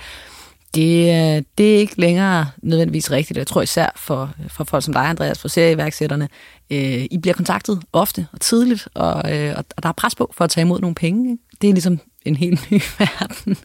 [0.75, 3.37] det, øh, det er ikke længere nødvendigvis rigtigt.
[3.37, 6.29] Jeg tror især for, for folk som dig, Andreas, for serieværksætterne,
[6.71, 10.43] øh, I bliver kontaktet ofte og tidligt, og, øh, og der er pres på for
[10.43, 11.31] at tage imod nogle penge.
[11.31, 11.43] Ikke?
[11.61, 13.55] Det er ligesom en helt ny verden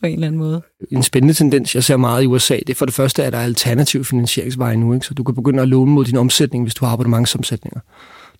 [0.00, 0.62] på en eller anden måde.
[0.90, 3.38] En spændende tendens, jeg ser meget i USA, det er for det første, at der
[3.38, 4.94] er alternativ finansieringsveje nu.
[4.94, 5.06] Ikke?
[5.06, 7.80] Så du kan begynde at låne mod din omsætning, hvis du har abonnementsomsætninger.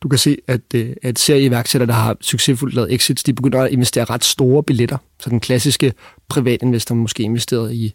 [0.03, 3.73] Du kan se, at, øh, at serieværksættere, der har succesfuldt lavet exits, de begynder at
[3.73, 4.97] investere ret store billetter.
[5.21, 5.93] Så den klassiske
[6.29, 7.95] privatinvestor måske investeret i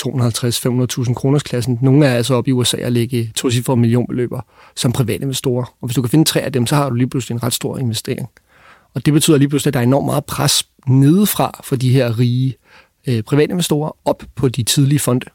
[0.00, 1.78] 250-500.000 kroners klassen.
[1.82, 4.40] Nogle er altså oppe i USA at lægge to for millionbeløber
[4.76, 5.64] som private investorer.
[5.80, 7.52] Og hvis du kan finde tre af dem, så har du lige pludselig en ret
[7.52, 8.28] stor investering.
[8.94, 12.18] Og det betyder lige pludselig, at der er enormt meget pres nedefra for de her
[12.18, 12.56] rige
[13.08, 15.26] øh, privatinvestorer op på de tidlige fonde.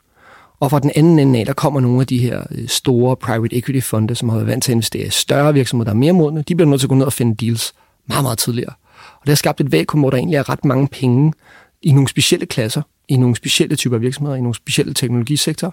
[0.59, 3.55] Og fra den anden ende af, der kommer nogle af de her øh, store private
[3.55, 6.13] equity fonde, som har været vant til at investere i større virksomheder, der er mere
[6.13, 6.43] modne.
[6.47, 7.73] De bliver nødt til at gå ned og finde deals
[8.07, 8.73] meget, meget tidligere.
[9.13, 11.33] Og det har skabt et vakuum, hvor der egentlig er ret mange penge
[11.81, 15.71] i nogle specielle klasser, i nogle specielle typer virksomheder, i nogle specielle teknologisektorer,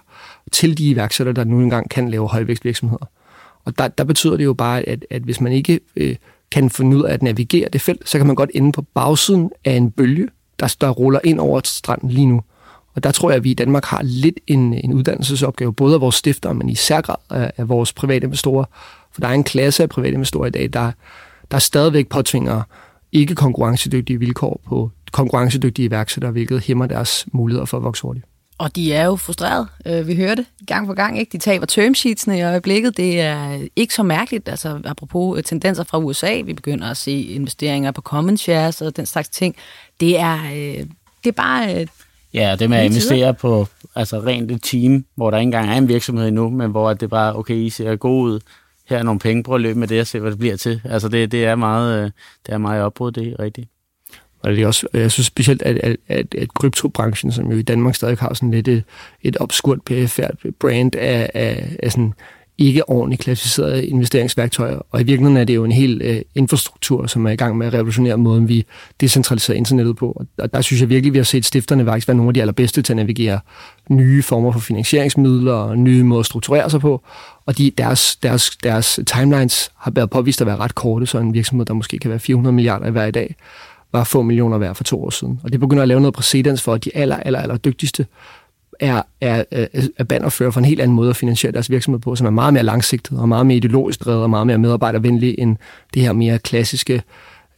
[0.51, 3.05] til de iværksættere, der nu engang kan lave højvækstvirksomheder.
[3.65, 6.15] Og der, der betyder det jo bare, at, at hvis man ikke øh,
[6.53, 9.51] kan finde ud af at navigere det felt, så kan man godt ende på bagsiden
[9.65, 10.27] af en bølge,
[10.59, 12.41] der, der ruller ind over stranden lige nu.
[12.95, 16.01] Og der tror jeg, at vi i Danmark har lidt en, en uddannelsesopgave, både af
[16.01, 18.65] vores stifter, men i særgrad af, af vores private investorer.
[19.11, 20.91] For der er en klasse af private investorer i dag, der,
[21.51, 22.61] der stadigvæk påtvinger
[23.11, 28.25] ikke konkurrencedygtige vilkår på konkurrencedygtige iværksættere, hvilket hæmmer deres muligheder for at vokse hurtigt.
[28.63, 29.67] Og de er jo frustreret.
[29.85, 31.19] Øh, vi hører det gang på gang.
[31.19, 31.31] Ikke?
[31.31, 32.97] De taber termsheetsene i øjeblikket.
[32.97, 34.49] Det er ikke så mærkeligt.
[34.49, 38.97] Altså, apropos øh, tendenser fra USA, vi begynder at se investeringer på common shares og
[38.97, 39.55] den slags ting.
[39.99, 40.85] Det er, øh,
[41.23, 41.87] det er bare...
[42.33, 45.77] Ja, det med at investere på altså rent et team, hvor der ikke engang er
[45.77, 48.39] en virksomhed endnu, men hvor det bare, okay, I ser god ud,
[48.89, 50.81] her er nogle penge, prøv at løbe med det og se, hvad det bliver til.
[50.85, 52.13] Altså det, det er meget,
[52.45, 53.69] det er meget opbrud, det er rigtigt.
[54.43, 57.61] Og det er også, jeg synes specielt, at, at, at, at kryptobranchen, som jo i
[57.61, 58.83] Danmark stadig har sådan lidt et,
[59.21, 62.13] et obskurt perifært brand af, af, af sådan
[62.57, 64.79] ikke ordentligt klassificerede investeringsværktøjer.
[64.91, 67.67] Og i virkeligheden er det jo en hel øh, infrastruktur, som er i gang med
[67.67, 68.65] at revolutionere måden, vi
[69.01, 70.25] decentraliserer internettet på.
[70.37, 72.81] Og der synes jeg virkelig, vi har set stifterne faktisk være nogle af de allerbedste
[72.81, 73.39] til at navigere
[73.89, 77.01] nye former for finansieringsmidler og nye måder at strukturere sig på.
[77.45, 81.33] Og de, deres, deres, deres timelines har været påvist at være ret korte, så en
[81.33, 83.35] virksomhed, der måske kan være 400 milliarder i hver i dag,
[83.93, 85.39] var få millioner værd for to år siden.
[85.43, 88.05] Og det begynder at lave noget præcedens for, at de aller, aller, aller dygtigste
[88.79, 89.43] er, er,
[89.97, 92.53] er banderfører for en helt anden måde at finansiere deres virksomhed på, som er meget
[92.53, 95.57] mere langsigtet og meget mere ideologisk drevet og meget mere medarbejdervenlig end
[95.93, 97.01] det her mere klassiske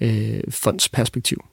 [0.01, 1.45] øh, fondsperspektiv.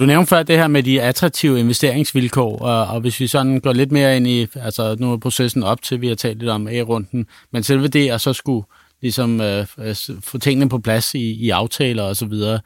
[0.00, 3.72] Du nævnte før det her med de attraktive investeringsvilkår, og, og hvis vi sådan går
[3.72, 6.68] lidt mere ind i, altså nu er processen op til, vi har talt lidt om
[6.68, 8.66] A-runden, men selve det at så skulle
[9.02, 12.60] ligesom øh, øh få tingene på plads i, i aftaler og så videre,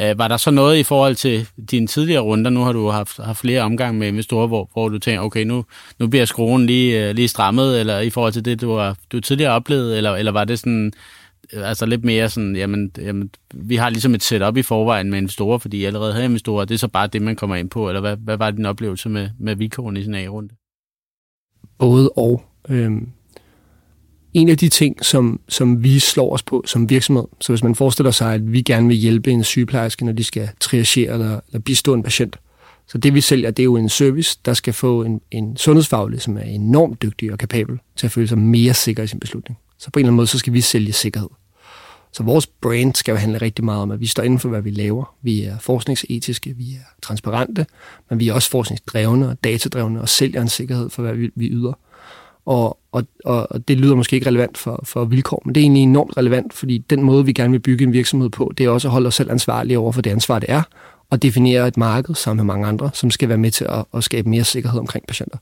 [0.00, 2.50] Øh, var der så noget i forhold til dine tidligere runder?
[2.50, 5.64] Nu har du haft, haft flere omgange med investorer, hvor, hvor du tænker, okay, nu,
[5.98, 9.20] nu bliver skruen lige, øh, lige strammet, eller i forhold til det, du har du
[9.20, 10.92] tidligere oplevet, eller, eller var det sådan
[11.52, 15.18] øh, altså lidt mere sådan, jamen, jamen, vi har ligesom et setup i forvejen med
[15.18, 17.88] investorer, fordi I allerede havde investorer, det er så bare det, man kommer ind på,
[17.88, 20.54] eller hvad, hvad var din oplevelse med, med vilkårene i sin A-runde?
[21.78, 22.44] Både og.
[22.68, 23.08] Øhm,
[24.34, 27.74] en af de ting, som, som vi slår os på som virksomhed, så hvis man
[27.74, 31.60] forestiller sig, at vi gerne vil hjælpe en sygeplejerske, når de skal triagere eller, eller
[31.60, 32.36] bistå en patient,
[32.86, 36.20] så det vi sælger, det er jo en service, der skal få en, en sundhedsfaglig,
[36.20, 39.58] som er enormt dygtig og kapabel til at føle sig mere sikker i sin beslutning.
[39.78, 41.28] Så på en eller anden måde, så skal vi sælge sikkerhed.
[42.12, 44.62] Så vores brand skal jo handle rigtig meget om, at vi står inden for, hvad
[44.62, 45.14] vi laver.
[45.22, 47.66] Vi er forskningsetiske, vi er transparente,
[48.10, 51.48] men vi er også forskningsdrevne og datadrevne og sælger en sikkerhed for, hvad vi, vi
[51.48, 51.72] yder.
[52.46, 55.82] Og, og, og det lyder måske ikke relevant for, for vilkår, men det er egentlig
[55.82, 58.88] enormt relevant, fordi den måde, vi gerne vil bygge en virksomhed på, det er også
[58.88, 60.62] at holde os selv ansvarlige over for det ansvar, det er,
[61.10, 64.04] og definere et marked sammen med mange andre, som skal være med til at, at
[64.04, 65.38] skabe mere sikkerhed omkring patienter.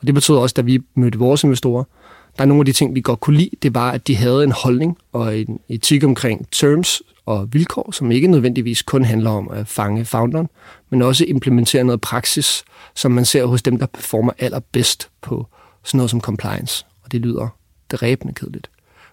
[0.00, 1.84] Og det betyder også, at da vi mødte vores investorer,
[2.36, 4.44] der er nogle af de ting, vi godt kunne lide, det var, at de havde
[4.44, 9.50] en holdning og en etik omkring terms og vilkår, som ikke nødvendigvis kun handler om
[9.50, 10.48] at fange founderen,
[10.90, 12.64] men også implementere noget praksis,
[12.94, 15.46] som man ser hos dem, der performer allerbedst på
[15.88, 16.86] sådan noget som compliance.
[17.02, 17.48] Og det lyder
[17.90, 18.70] dræbende kedeligt.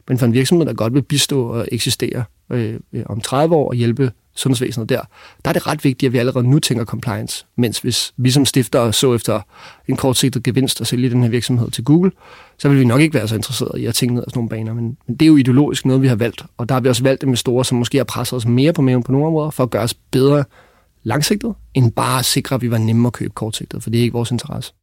[0.08, 3.70] Men for en virksomhed, der godt vil bistå og eksistere øh, øh om 30 år
[3.70, 5.02] og hjælpe sundhedsvæsenet der,
[5.46, 7.46] der er det ret vigtigt, at vi allerede nu tænker compliance.
[7.58, 9.42] Mens hvis vi som stifter så efter
[9.88, 12.12] en kortsigtet gevinst og sælge den her virksomhed til Google,
[12.58, 14.50] så vil vi nok ikke være så interesserede i at tænke ned af sådan nogle
[14.50, 14.74] baner.
[14.74, 16.46] Men, men det er jo ideologisk noget, vi har valgt.
[16.58, 18.82] Og der har vi også valgt med store, som måske har presset os mere på
[18.82, 20.44] maven på nogle områder, for at gøre os bedre
[21.04, 24.02] langsigtet, end bare at sikre, at vi var nemme at købe kortsigtet, for det er
[24.02, 24.74] ikke vores interesse.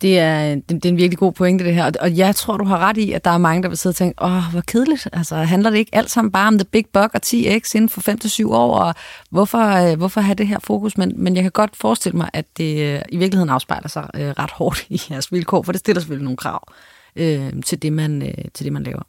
[0.00, 1.92] Det er, det, det er en virkelig god pointe, det her.
[2.00, 3.96] Og jeg tror, du har ret i, at der er mange, der vil sidde og
[3.96, 5.08] tænke, åh, hvor kedeligt.
[5.12, 8.50] Altså, handler det ikke alt sammen bare om the big buck og 10x inden for
[8.50, 8.78] 5-7 år?
[8.78, 8.94] Og
[9.30, 10.98] hvorfor, øh, hvorfor have det her fokus?
[10.98, 14.28] Men, men jeg kan godt forestille mig, at det øh, i virkeligheden afspejler sig øh,
[14.28, 16.72] ret hårdt i jeres vilkår, for det stiller selvfølgelig nogle krav
[17.16, 19.02] øh, til, det, man, øh, til det, man laver.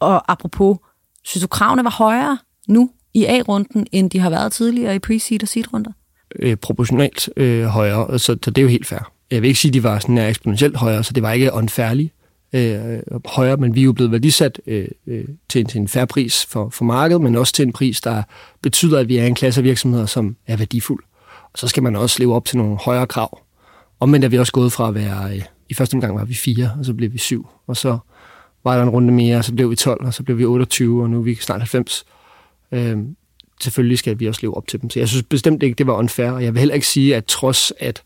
[0.00, 0.78] Og apropos,
[1.24, 5.42] synes du, kravene var højere nu i A-runden, end de har været tidligere i pre-seed
[5.42, 5.92] og seed-runder?
[6.36, 9.70] Øh, proportionalt øh, højere, så, så det er jo helt fair jeg vil ikke sige,
[9.70, 12.12] at de var sådan øh, eksponentielt højere, så det var ikke unfærligt
[12.52, 16.46] øh, højere, men vi er jo blevet værdisat øh, øh, til, til en færre pris
[16.46, 18.22] for, for markedet, men også til en pris, der
[18.62, 21.04] betyder, at vi er en klasse af virksomheder, som er værdifuld.
[21.52, 23.40] Og så skal man også leve op til nogle højere krav.
[24.00, 26.72] Omvendt er vi også gået fra at være, øh, i første omgang var vi fire,
[26.78, 27.98] og så blev vi syv, og så
[28.64, 31.02] var der en runde mere, og så blev vi 12, og så blev vi 28,
[31.02, 32.04] og nu er vi snart 90.
[32.72, 32.98] Øh,
[33.60, 34.90] selvfølgelig skal vi også leve op til dem.
[34.90, 37.24] Så jeg synes bestemt ikke, det var unfair, og jeg vil heller ikke sige, at
[37.24, 38.02] trods at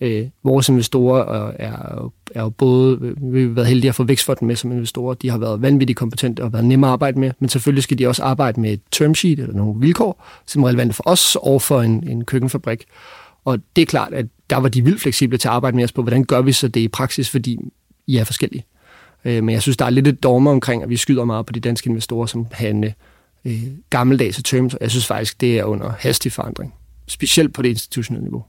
[0.00, 4.56] Øh, vores investorer er, er jo både, vi har været heldige at få Vækstfonden med
[4.56, 7.82] som investorer, de har været vanvittigt kompetente og været nemme at arbejde med, men selvfølgelig
[7.82, 11.02] skal de også arbejde med et term sheet eller nogle vilkår, som er relevante for
[11.06, 12.84] os og for en, en køkkenfabrik.
[13.44, 15.92] Og det er klart, at der var de vildt fleksible til at arbejde med os
[15.92, 17.58] på, hvordan gør vi så det i praksis, fordi
[18.06, 18.64] I er forskellige.
[19.24, 21.52] Øh, men jeg synes, der er lidt et dogme omkring, at vi skyder meget på
[21.52, 22.92] de danske investorer, som har
[23.44, 26.74] øh, gammeldags terms, og jeg synes faktisk, det er under hastig forandring.
[27.06, 28.44] Specielt på det institutionelle niveau.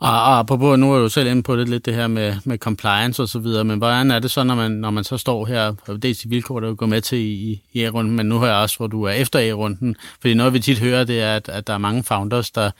[0.00, 2.58] Og, og apropos, nu er du selv inde på det lidt, det her med, med
[2.58, 5.46] compliance og så videre, men hvordan er det så, når man, når man så står
[5.46, 8.46] her, og det de vilkår, der går med til i, i A-runden, men nu har
[8.46, 11.48] jeg også, hvor du er efter A-runden, fordi noget vi tit hører, det er, at,
[11.48, 12.70] at der er mange founders, der,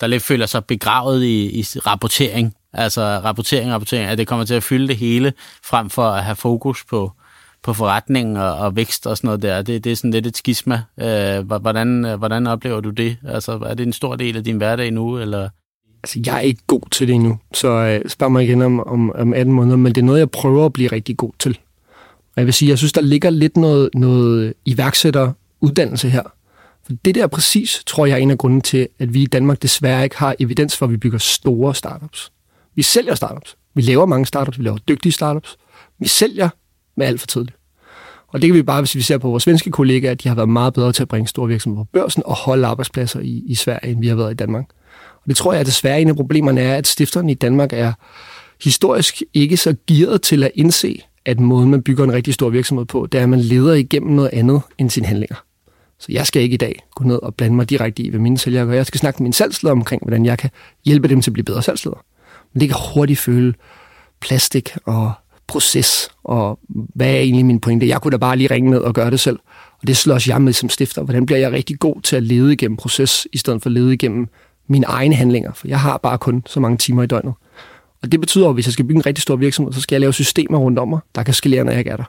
[0.00, 4.54] der lidt føler sig begravet i, i rapportering, altså rapportering, rapportering, at det kommer til
[4.54, 5.32] at fylde det hele,
[5.64, 7.12] frem for at have fokus på,
[7.62, 9.62] på forretning og, og vækst og sådan noget der.
[9.62, 10.82] Det, det er sådan lidt et skisma.
[11.00, 13.16] Øh, hvordan, hvordan oplever du det?
[13.28, 15.48] Altså, er det en stor del af din hverdag nu, eller...
[16.04, 19.12] Altså, jeg er ikke god til det endnu, så øh, spørg mig igen om, om,
[19.14, 21.58] om 18 måneder, men det er noget, jeg prøver at blive rigtig god til.
[22.06, 26.22] Og jeg vil sige, jeg synes, der ligger lidt noget, noget iværksætteruddannelse her.
[26.86, 29.62] For det der præcis, tror jeg, er en af grunden til, at vi i Danmark
[29.62, 32.32] desværre ikke har evidens for, at vi bygger store startups.
[32.74, 33.56] Vi sælger startups.
[33.74, 34.58] Vi laver mange startups.
[34.58, 35.56] Vi laver dygtige startups.
[35.98, 36.48] Vi sælger
[36.96, 37.56] med alt for tidligt.
[38.28, 40.34] Og det kan vi bare, hvis vi ser på vores svenske kollegaer, at de har
[40.36, 43.54] været meget bedre til at bringe store virksomheder på børsen og holde arbejdspladser i, i
[43.54, 44.64] Sverige, end vi har været i Danmark.
[45.24, 47.92] Og det tror jeg at desværre en af problemerne er, at stifterne i Danmark er
[48.64, 52.84] historisk ikke så gearet til at indse, at måden, man bygger en rigtig stor virksomhed
[52.84, 55.36] på, det er, at man leder igennem noget andet end sine handlinger.
[55.98, 58.38] Så jeg skal ikke i dag gå ned og blande mig direkte i, hvad mine
[58.38, 58.72] sælgere gør.
[58.72, 60.50] Jeg skal snakke med min salgsleder omkring, hvordan jeg kan
[60.84, 62.04] hjælpe dem til at blive bedre salgsleder.
[62.52, 63.54] Men det kan hurtigt føle
[64.20, 65.12] plastik og
[65.46, 67.88] proces, og hvad er egentlig min pointe?
[67.88, 69.38] Jeg kunne da bare lige ringe ned og gøre det selv.
[69.80, 71.02] Og det slås jeg med som stifter.
[71.02, 73.94] Hvordan bliver jeg rigtig god til at lede igennem proces, i stedet for at lede
[73.94, 74.28] igennem
[74.68, 77.34] mine egne handlinger, for jeg har bare kun så mange timer i døgnet.
[78.02, 80.00] Og det betyder, at hvis jeg skal bygge en rigtig stor virksomhed, så skal jeg
[80.00, 82.04] lave systemer rundt om mig, der kan skalere, når jeg ikke er der.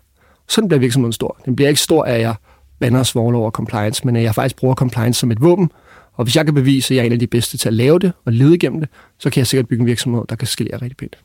[0.48, 1.38] Sådan bliver virksomheden stor.
[1.46, 2.36] Den bliver ikke stor af, at jeg
[2.80, 5.72] banner og svogler over compliance, men at jeg faktisk bruger compliance som et våben,
[6.14, 8.00] og hvis jeg kan bevise, at jeg er en af de bedste til at lave
[8.00, 8.90] det og lede igennem det,
[9.20, 11.18] så kan jeg sikkert bygge en virksomhed, der kan skalere rigtig pænt.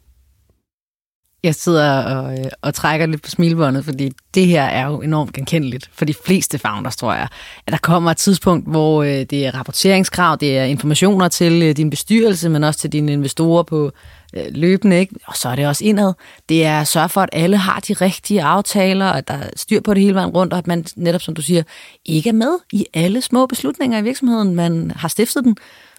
[1.42, 5.32] Jeg sidder og, øh, og trækker lidt på smilbåndet, fordi det her er jo enormt
[5.32, 7.28] genkendeligt for de fleste founders, tror jeg.
[7.66, 11.76] At der kommer et tidspunkt, hvor øh, det er rapporteringskrav, det er informationer til øh,
[11.76, 13.92] din bestyrelse, men også til dine investorer på
[14.34, 15.14] øh, løbende, ikke?
[15.26, 16.12] og så er det også indad.
[16.48, 19.80] Det er at sørge for, at alle har de rigtige aftaler, at der er styr
[19.80, 21.62] på det hele vejen rundt, og at man netop, som du siger,
[22.04, 24.54] ikke er med i alle små beslutninger i virksomheden.
[24.54, 25.56] Man har stiftet den,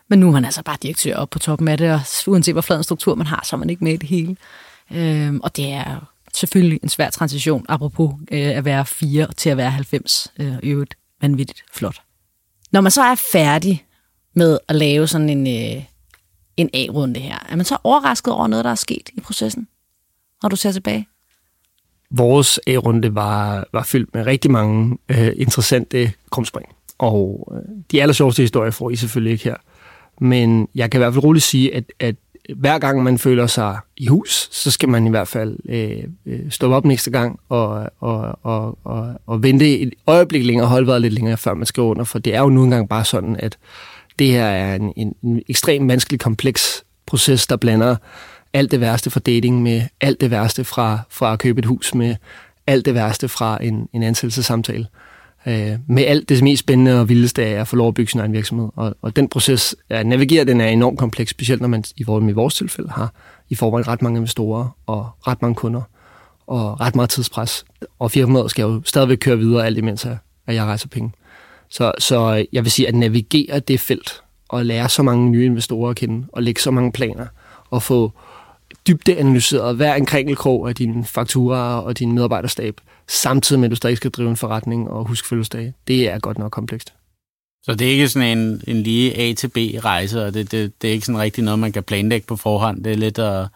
[0.07, 2.61] men nu er man altså bare direktør op på toppen af det, og uanset hvor
[2.61, 4.35] flad en struktur man har, så er man ikke med i det hele.
[4.93, 9.57] Øhm, og det er selvfølgelig en svær transition, apropos øh, at være 4 til at
[9.57, 10.33] være 90.
[10.39, 12.01] Øh, øvrigt vanvittigt flot.
[12.71, 13.85] Når man så er færdig
[14.33, 15.83] med at lave sådan en, øh,
[16.57, 19.67] en A-runde her, er man så overrasket over noget, der er sket i processen,
[20.43, 21.07] når du ser tilbage?
[22.11, 26.67] Vores A-runde var, var fyldt med rigtig mange øh, interessante krumspring.
[26.97, 29.55] Og øh, de allersjoveste historier får I selvfølgelig ikke her.
[30.21, 32.15] Men jeg kan i hvert fald roligt sige, at, at
[32.55, 36.51] hver gang man føler sig i hus, så skal man i hvert fald øh, øh
[36.51, 40.87] stoppe op næste gang og, og, og, og, og vente et øjeblik længere og holde
[40.87, 42.03] vejret lidt længere, før man skal under.
[42.03, 43.57] For det er jo nu engang bare sådan, at
[44.19, 47.95] det her er en, en, en ekstremt vanskelig, kompleks proces, der blander
[48.53, 51.95] alt det værste fra dating med alt det værste fra, fra at købe et hus
[51.95, 52.15] med
[52.67, 54.87] alt det værste fra en, en ansættelsessamtale
[55.45, 58.19] øh, med alt det mest spændende og vildeste af at få lov at bygge sin
[58.19, 58.69] egen virksomhed.
[58.75, 62.29] Og, og den proces at navigere, den er enormt kompleks, specielt når man i, vores,
[62.29, 63.13] i vores tilfælde har
[63.49, 65.81] i forvejen ret mange investorer og ret mange kunder
[66.47, 67.65] og ret meget tidspres.
[67.99, 71.11] Og firmaet skal jo stadigvæk køre videre alt imens, at jeg rejser penge.
[71.69, 75.89] Så, så jeg vil sige, at navigere det felt og lære så mange nye investorer
[75.89, 77.25] at kende og lægge så mange planer
[77.69, 78.11] og få
[78.87, 83.75] dybde analyseret hver en krænkelkrog af dine fakturer og din medarbejderstab, samtidig med, at du
[83.75, 85.73] stadig skal drive en forretning og huske fødselsdage.
[85.87, 86.93] Det er godt nok komplekst.
[87.63, 90.87] Så det er ikke sådan en, en lige A til B-rejse, og det, det, det
[90.87, 92.83] er ikke sådan rigtig noget, man kan planlægge på forhånd.
[92.83, 93.47] Det er lidt at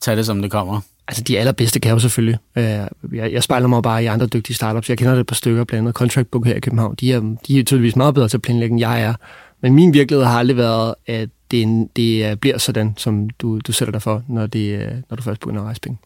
[0.00, 0.80] tage det, som det kommer.
[1.08, 2.38] Altså, de allerbedste kan jo selvfølgelig.
[2.56, 4.88] Øh, jeg, jeg spejler mig bare i andre dygtige startups.
[4.88, 6.94] Jeg kender det et par stykker, blandt andet Contract Book her i København.
[6.94, 9.14] De er, de er tydeligvis meget bedre til at planlægge, end jeg er.
[9.60, 13.92] Men min virkelighed har aldrig været, at det, det bliver sådan, som du, du sætter
[13.92, 15.98] dig for, når, det, når du først begynder at rejse penge.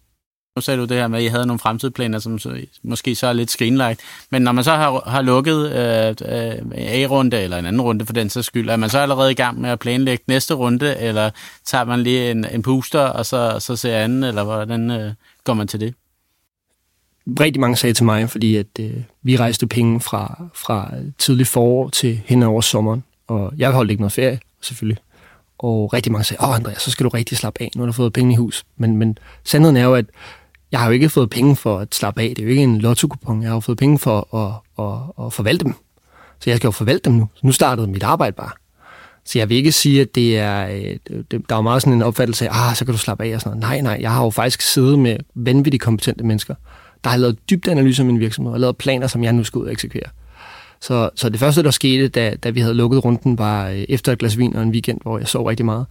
[0.57, 3.27] Nu sagde du det her med, at I havde nogle fremtidsplaner, som så, måske så
[3.27, 4.01] er lidt skrinlagt.
[4.31, 8.13] Men når man så har, har lukket øh, øh, A-runde, eller en anden runde for
[8.13, 11.31] den så skyld, er man så allerede i gang med at planlægge næste runde, eller
[11.65, 15.13] tager man lige en, en booster, og så, så ser anden, eller hvordan øh,
[15.45, 15.95] går man til det?
[17.41, 21.89] Rigtig mange sagde til mig, fordi at øh, vi rejste penge fra, fra tidlig forår
[21.89, 25.03] til hen over sommeren, og jeg holdt ikke noget ferie, selvfølgelig.
[25.59, 27.93] Og rigtig mange sagde, åh Andreas, så skal du rigtig slappe af, nu har du
[27.93, 28.65] fået penge i hus.
[28.77, 30.05] Men, men sandheden er jo, at
[30.75, 32.29] jeg har jo ikke fået penge for at slappe af.
[32.29, 35.33] Det er jo ikke en lotto Jeg har jo fået penge for at, at, at
[35.33, 35.75] forvalte dem.
[36.41, 37.29] Så jeg skal jo forvalte dem nu.
[37.35, 38.51] Så nu startede mit arbejde bare.
[39.25, 40.69] Så jeg vil ikke sige, at det er...
[40.69, 43.35] Øh, det, der er meget sådan en opfattelse af, ah, så kan du slappe af
[43.35, 43.71] og sådan noget.
[43.71, 46.55] Nej, nej, jeg har jo faktisk siddet med vanvittigt kompetente mennesker,
[47.05, 49.59] der har lavet dybt analyser af min virksomhed og lavet planer, som jeg nu skal
[49.59, 50.11] ud og eksekvere.
[50.81, 54.13] Så, så det første, der skete, da, da vi havde lukket runden, var øh, efter
[54.13, 55.87] et glas vin og en weekend, hvor jeg sov rigtig meget,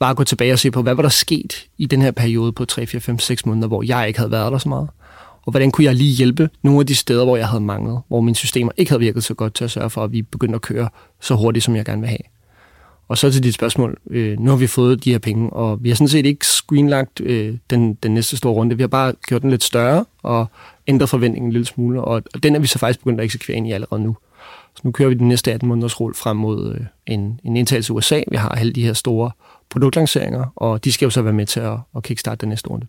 [0.00, 2.52] var at gå tilbage og se på, hvad var der sket i den her periode
[2.52, 4.88] på 3, 4, 5, 6 måneder, hvor jeg ikke havde været der så meget.
[5.42, 8.20] Og hvordan kunne jeg lige hjælpe nogle af de steder, hvor jeg havde manglet, hvor
[8.20, 10.62] mine systemer ikke havde virket så godt til at sørge for, at vi begyndte at
[10.62, 10.88] køre
[11.20, 12.18] så hurtigt, som jeg gerne vil have.
[13.08, 13.96] Og så til dit spørgsmål.
[14.10, 17.20] Øh, nu har vi fået de her penge, og vi har sådan set ikke screenlagt
[17.20, 18.76] øh, den, den næste store runde.
[18.76, 20.46] Vi har bare gjort den lidt større og
[20.86, 23.56] ændret forventningen en lille smule, og, og den er vi så faktisk begyndt at eksekvere
[23.56, 24.16] ind i allerede nu.
[24.74, 27.92] Så nu kører vi den næste 18 måneders rull frem mod øh, en, en indtagelse
[27.92, 28.20] i USA.
[28.30, 29.30] Vi har alle de her store
[29.74, 32.86] produktlanceringer, og de skal jo så være med til at, at kickstarte den næste runde.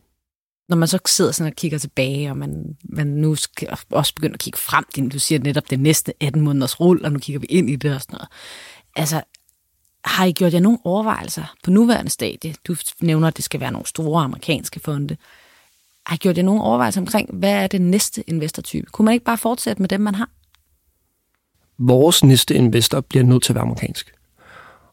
[0.69, 4.33] Når man så sidder sådan og kigger tilbage, og man, man nu skal også begynde
[4.33, 7.47] at kigge frem, du siger netop det næste 18 måneders rull, og nu kigger vi
[7.49, 8.27] ind i det og sådan noget.
[8.95, 9.21] Altså,
[10.05, 12.55] har I gjort jer nogle overvejelser på nuværende stadie?
[12.67, 15.17] Du nævner, at det skal være nogle store amerikanske fonde.
[16.05, 18.87] Har I gjort jer nogle overvejelser omkring, hvad er det næste investortype?
[18.91, 20.29] Kunne man ikke bare fortsætte med dem, man har?
[21.77, 24.13] vores næste investor bliver nødt til at være amerikansk.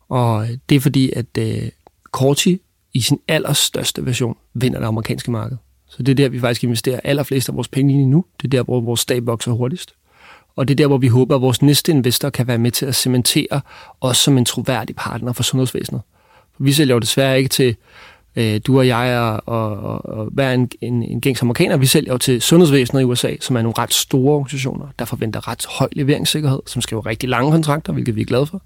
[0.09, 1.69] Og det er fordi, at uh,
[2.13, 2.61] Corti
[2.93, 5.57] i sin allerstørste version vinder det amerikanske marked.
[5.87, 8.25] Så det er der, vi faktisk investerer allerflest af vores penge i nu.
[8.43, 9.95] Det er der, hvor vores stab vokser hurtigst.
[10.57, 12.87] Og det er der, hvor vi håber, at vores næste investor kan være med til
[12.87, 13.61] at cementere
[14.01, 16.03] os som en troværdig partner for sundhedsvæsenet.
[16.57, 17.77] For vi sælger jo desværre ikke til
[18.37, 21.87] øh, du og jeg og, og, og, og hver en, en, en gængs amerikaner, vi
[21.87, 25.67] sælger jo til sundhedsvæsenet i USA, som er nogle ret store organisationer, der forventer ret
[25.79, 28.63] høj leveringssikkerhed, som skriver rigtig lange kontrakter, hvilket vi er glade for.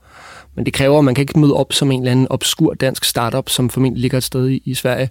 [0.55, 3.05] Men det kræver, at man kan ikke møde op som en eller anden obskur dansk
[3.05, 5.11] startup, som formentlig ligger et sted i, i Sverige,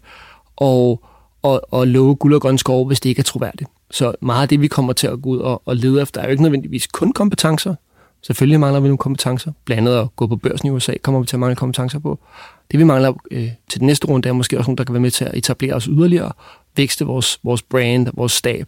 [0.56, 1.04] og,
[1.42, 3.70] og, og love guld og grøn skov, hvis det ikke er troværdigt.
[3.92, 6.26] Så meget af det, vi kommer til at gå ud og, og lede efter, er
[6.26, 7.76] jo ikke nødvendigvis kun kompetencer.
[8.22, 9.52] Selvfølgelig mangler vi nogle kompetencer.
[9.66, 12.20] Blandt andet at gå på børsen i USA kommer vi til at mangle kompetencer på.
[12.72, 15.02] Det vi mangler øh, til den næste runde er måske også nogen, der kan være
[15.02, 16.32] med til at etablere os yderligere,
[16.76, 18.68] vækste vores, vores brand, vores stab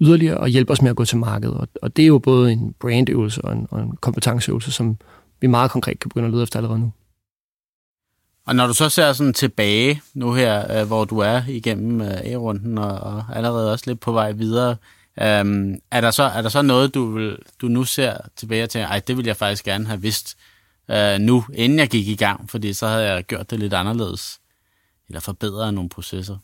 [0.00, 1.54] yderligere og hjælpe os med at gå til markedet.
[1.54, 4.96] Og, og det er jo både en brandøvelse og en, og en kompetenceøvelse, som
[5.40, 6.92] vi meget konkret kan begynde at lede efter allerede nu.
[8.46, 12.20] Og når du så ser sådan tilbage nu her, øh, hvor du er igennem øh,
[12.24, 14.76] A-runden og, og allerede også lidt på vej videre,
[15.22, 18.80] øhm, er, der så, er der så noget, du, vil, du nu ser tilbage til,
[18.80, 20.36] ej, det vil jeg faktisk gerne have vidst
[20.90, 24.38] øh, nu, inden jeg gik i gang, fordi så havde jeg gjort det lidt anderledes,
[25.08, 26.36] eller forbedret nogle processer?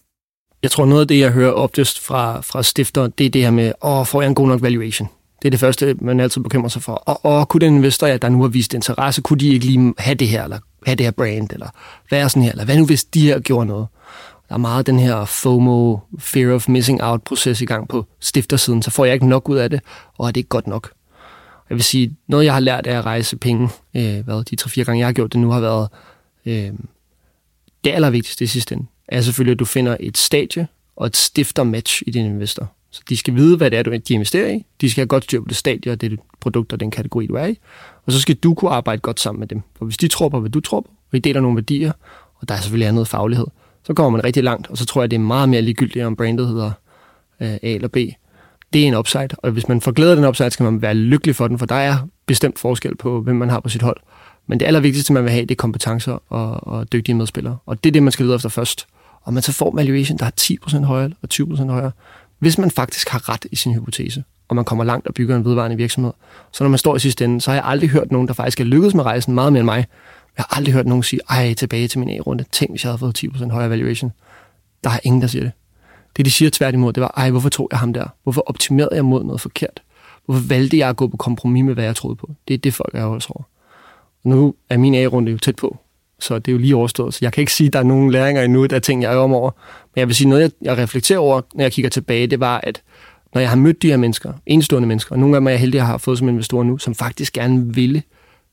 [0.63, 3.51] Jeg tror, noget af det, jeg hører oftest fra, fra stifter, det er det her
[3.51, 5.09] med, åh, får jeg en god nok valuation?
[5.43, 6.93] Det er det første, man altid bekymrer sig for.
[6.93, 9.95] Og, og kunne den investor, ja, der nu har vist interesse, kunne de ikke lige
[9.99, 11.69] have det her, eller have det her brand, eller
[12.11, 13.87] være sådan her, eller hvad nu hvis de her gjorde noget?
[14.49, 18.91] Der er meget den her FOMO, Fear of Missing Out-proces i gang på stiftersiden, så
[18.91, 19.81] får jeg ikke nok ud af det,
[20.19, 20.91] og er det ikke godt nok.
[21.71, 24.85] Jeg vil sige, noget jeg har lært af at rejse penge, øh, hvad, de tre-fire
[24.85, 25.89] gange jeg har gjort det nu, har været
[26.47, 26.73] øh,
[27.85, 32.03] det allervigtigste i sidste ende, er selvfølgelig, at du finder et stadie og et stifter-match
[32.07, 32.73] i din investor.
[32.91, 34.67] Så de skal vide, hvad det er, du de investerer i.
[34.81, 37.35] De skal have godt styr på det stadie og det produkt og den kategori, du
[37.35, 37.59] er i.
[38.07, 39.62] Og så skal du kunne arbejde godt sammen med dem.
[39.79, 41.93] For hvis de tror på, hvad du tror på, og I deler nogle værdier,
[42.35, 43.47] og der er selvfølgelig andet faglighed,
[43.85, 46.17] så kommer man rigtig langt, og så tror jeg, det er meget mere ligegyldigt, om
[46.17, 46.73] brandet hedder
[47.41, 47.97] øh, A eller B.
[48.75, 50.95] Det er en upside, og hvis man får glæde af den upside, skal man være
[50.95, 51.97] lykkelig for den, for der er
[52.27, 54.01] bestemt forskel på, hvem man har på sit hold.
[54.47, 57.57] Men det allervigtigste, man vil have, det er kompetencer og, og dygtige medspillere.
[57.66, 58.87] Og det er det, man skal lede efter først.
[59.22, 61.91] Og man så får valuation, der er 10% højere og 20% højere,
[62.39, 65.45] hvis man faktisk har ret i sin hypotese, og man kommer langt og bygger en
[65.45, 66.12] vedvarende virksomhed.
[66.53, 68.61] Så når man står i sidste ende, så har jeg aldrig hørt nogen, der faktisk
[68.61, 69.87] er lykkedes med rejsen meget mere end mig.
[70.37, 72.45] Jeg har aldrig hørt nogen sige, ej, tilbage til min A-runde.
[72.53, 74.12] Tænk, hvis jeg havde fået 10% højere valuation.
[74.85, 75.53] Der er ingen, der siger det.
[76.17, 78.07] Det, de siger tværtimod, det var, ej, hvorfor tog jeg ham der?
[78.23, 79.83] Hvorfor optimerede jeg mod noget forkert?
[80.27, 82.31] Hvorfor valgte jeg at gå på kompromis med, hvad jeg troede på?
[82.49, 83.43] Det er det, folk er også over.
[84.25, 85.79] Nu er min A-runde jo tæt på,
[86.19, 87.15] så det er jo lige overstået.
[87.15, 89.12] Så jeg kan ikke sige, at der er nogen læringer endnu, der er ting, jeg
[89.12, 89.51] er om over.
[89.95, 92.61] Men jeg vil sige, noget, jeg, jeg reflekterer over, når jeg kigger tilbage, det var,
[92.62, 92.83] at
[93.35, 95.61] når jeg har mødt de her mennesker, enestående mennesker, og nogle af dem er jeg
[95.61, 98.03] heldig, at jeg har fået som investorer nu, som faktisk gerne ville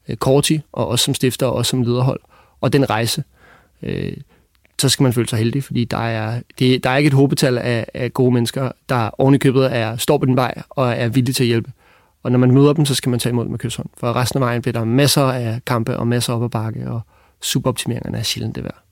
[0.10, 2.20] øh, Korti, og også som stifter, og også som lederhold,
[2.62, 3.24] og den rejse,
[3.84, 4.14] øh,
[4.82, 7.58] så skal man føle sig heldig, fordi der er, det, der er ikke et håbetal
[7.58, 11.08] af, af gode mennesker, der oven i købet er, står på den vej og er
[11.08, 11.72] villige til at hjælpe.
[12.24, 13.90] Og når man møder dem, så skal man tage imod dem med kysshånd.
[13.98, 17.02] For resten af vejen bliver der masser af kampe og masser op ad bakke, og
[17.42, 18.84] superoptimeringerne er sjældent det værd.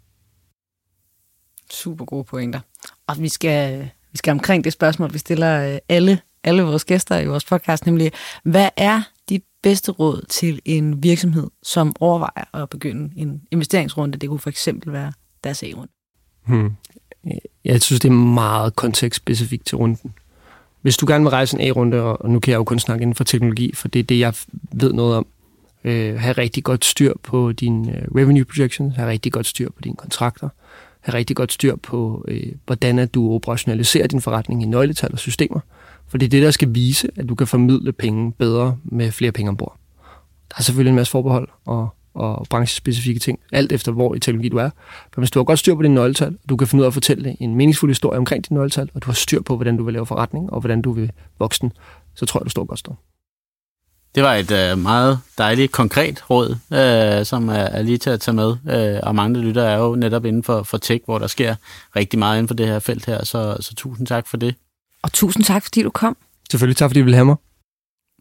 [1.72, 2.60] Super gode pointer.
[3.08, 7.18] Og vi skal, vi skal omkring det spørgsmål, vi stiller øh, alle, alle vores gæster
[7.18, 8.12] i vores podcast, nemlig,
[8.44, 14.18] hvad er dit bedste råd til en virksomhed, som overvejer at begynde en investeringsrunde?
[14.18, 15.12] Det kunne for eksempel være
[15.44, 15.92] deres A-runde.
[16.46, 16.72] Hmm.
[17.66, 20.14] Jeg synes, det er meget kontekstspecifikt til runden.
[20.82, 23.16] Hvis du gerne vil rejse en A-runde, og nu kan jeg jo kun snakke inden
[23.16, 24.34] for teknologi, for det er det, jeg
[24.72, 25.28] ved noget om,
[25.84, 29.82] øh, have rigtig godt styr på din øh, revenue projections, have rigtig godt styr på
[29.84, 30.50] dine kontrakter,
[31.00, 35.20] have rigtig godt styr på, øh, hvordan at du operationaliserer din forretning i nøgletal og
[35.20, 35.60] systemer.
[36.08, 39.32] For det er det, der skal vise, at du kan formidle penge bedre med flere
[39.32, 39.78] penge ombord.
[40.50, 41.90] Der er selvfølgelig en masse forbehold og,
[42.20, 44.70] og branchespecifikke ting, alt efter hvor i teknologi du er.
[45.16, 46.94] Men hvis du har godt styr på dine nøgletal, du kan finde ud af at
[46.94, 49.94] fortælle en meningsfuld historie omkring dine nøgletal, og du har styr på, hvordan du vil
[49.94, 51.72] lave forretning, og hvordan du vil vokse den,
[52.16, 52.96] så tror jeg, du står godt stå.
[54.16, 58.20] Det var et øh, meget dejligt, konkret råd, øh, som er, er lige til at
[58.20, 58.56] tage med.
[58.70, 61.56] Øh, og mange lytter er jo netop inden for, for tech, hvor der sker
[61.96, 63.26] rigtig meget inden for det her felt her.
[63.26, 64.56] Så, så tusind tak for det.
[65.02, 66.18] Og tusind tak, fordi du kom.
[66.52, 67.36] Selvfølgelig tak, fordi du ville have mig.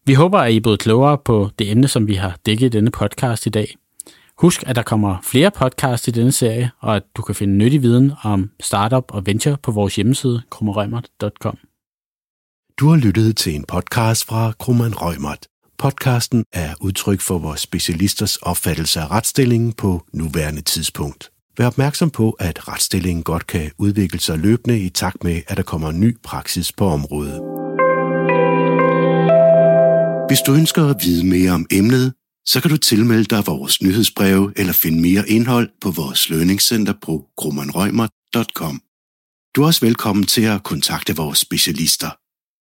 [0.06, 2.68] Vi håber, at I er blevet klogere på det emne, som vi har dækket i
[2.68, 3.76] denne podcast i dag.
[4.38, 7.82] Husk, at der kommer flere podcasts i denne serie, og at du kan finde nyttig
[7.82, 11.58] viden om startup og venture på vores hjemmeside, krummerøgmert.com.
[12.80, 15.46] Du har lyttet til en podcast fra Krummeren Røgmert.
[15.78, 21.30] Podcasten er udtryk for vores specialisters opfattelse af retsstillingen på nuværende tidspunkt.
[21.58, 25.62] Vær opmærksom på, at retsstillingen godt kan udvikle sig løbende i takt med, at der
[25.62, 27.40] kommer ny praksis på området.
[30.28, 32.12] Hvis du ønsker at vide mere om emnet,
[32.50, 37.24] så kan du tilmelde dig vores nyhedsbreve eller finde mere indhold på vores lønningscenter på
[37.36, 38.82] grummanrøgmer.com.
[39.56, 42.10] Du er også velkommen til at kontakte vores specialister.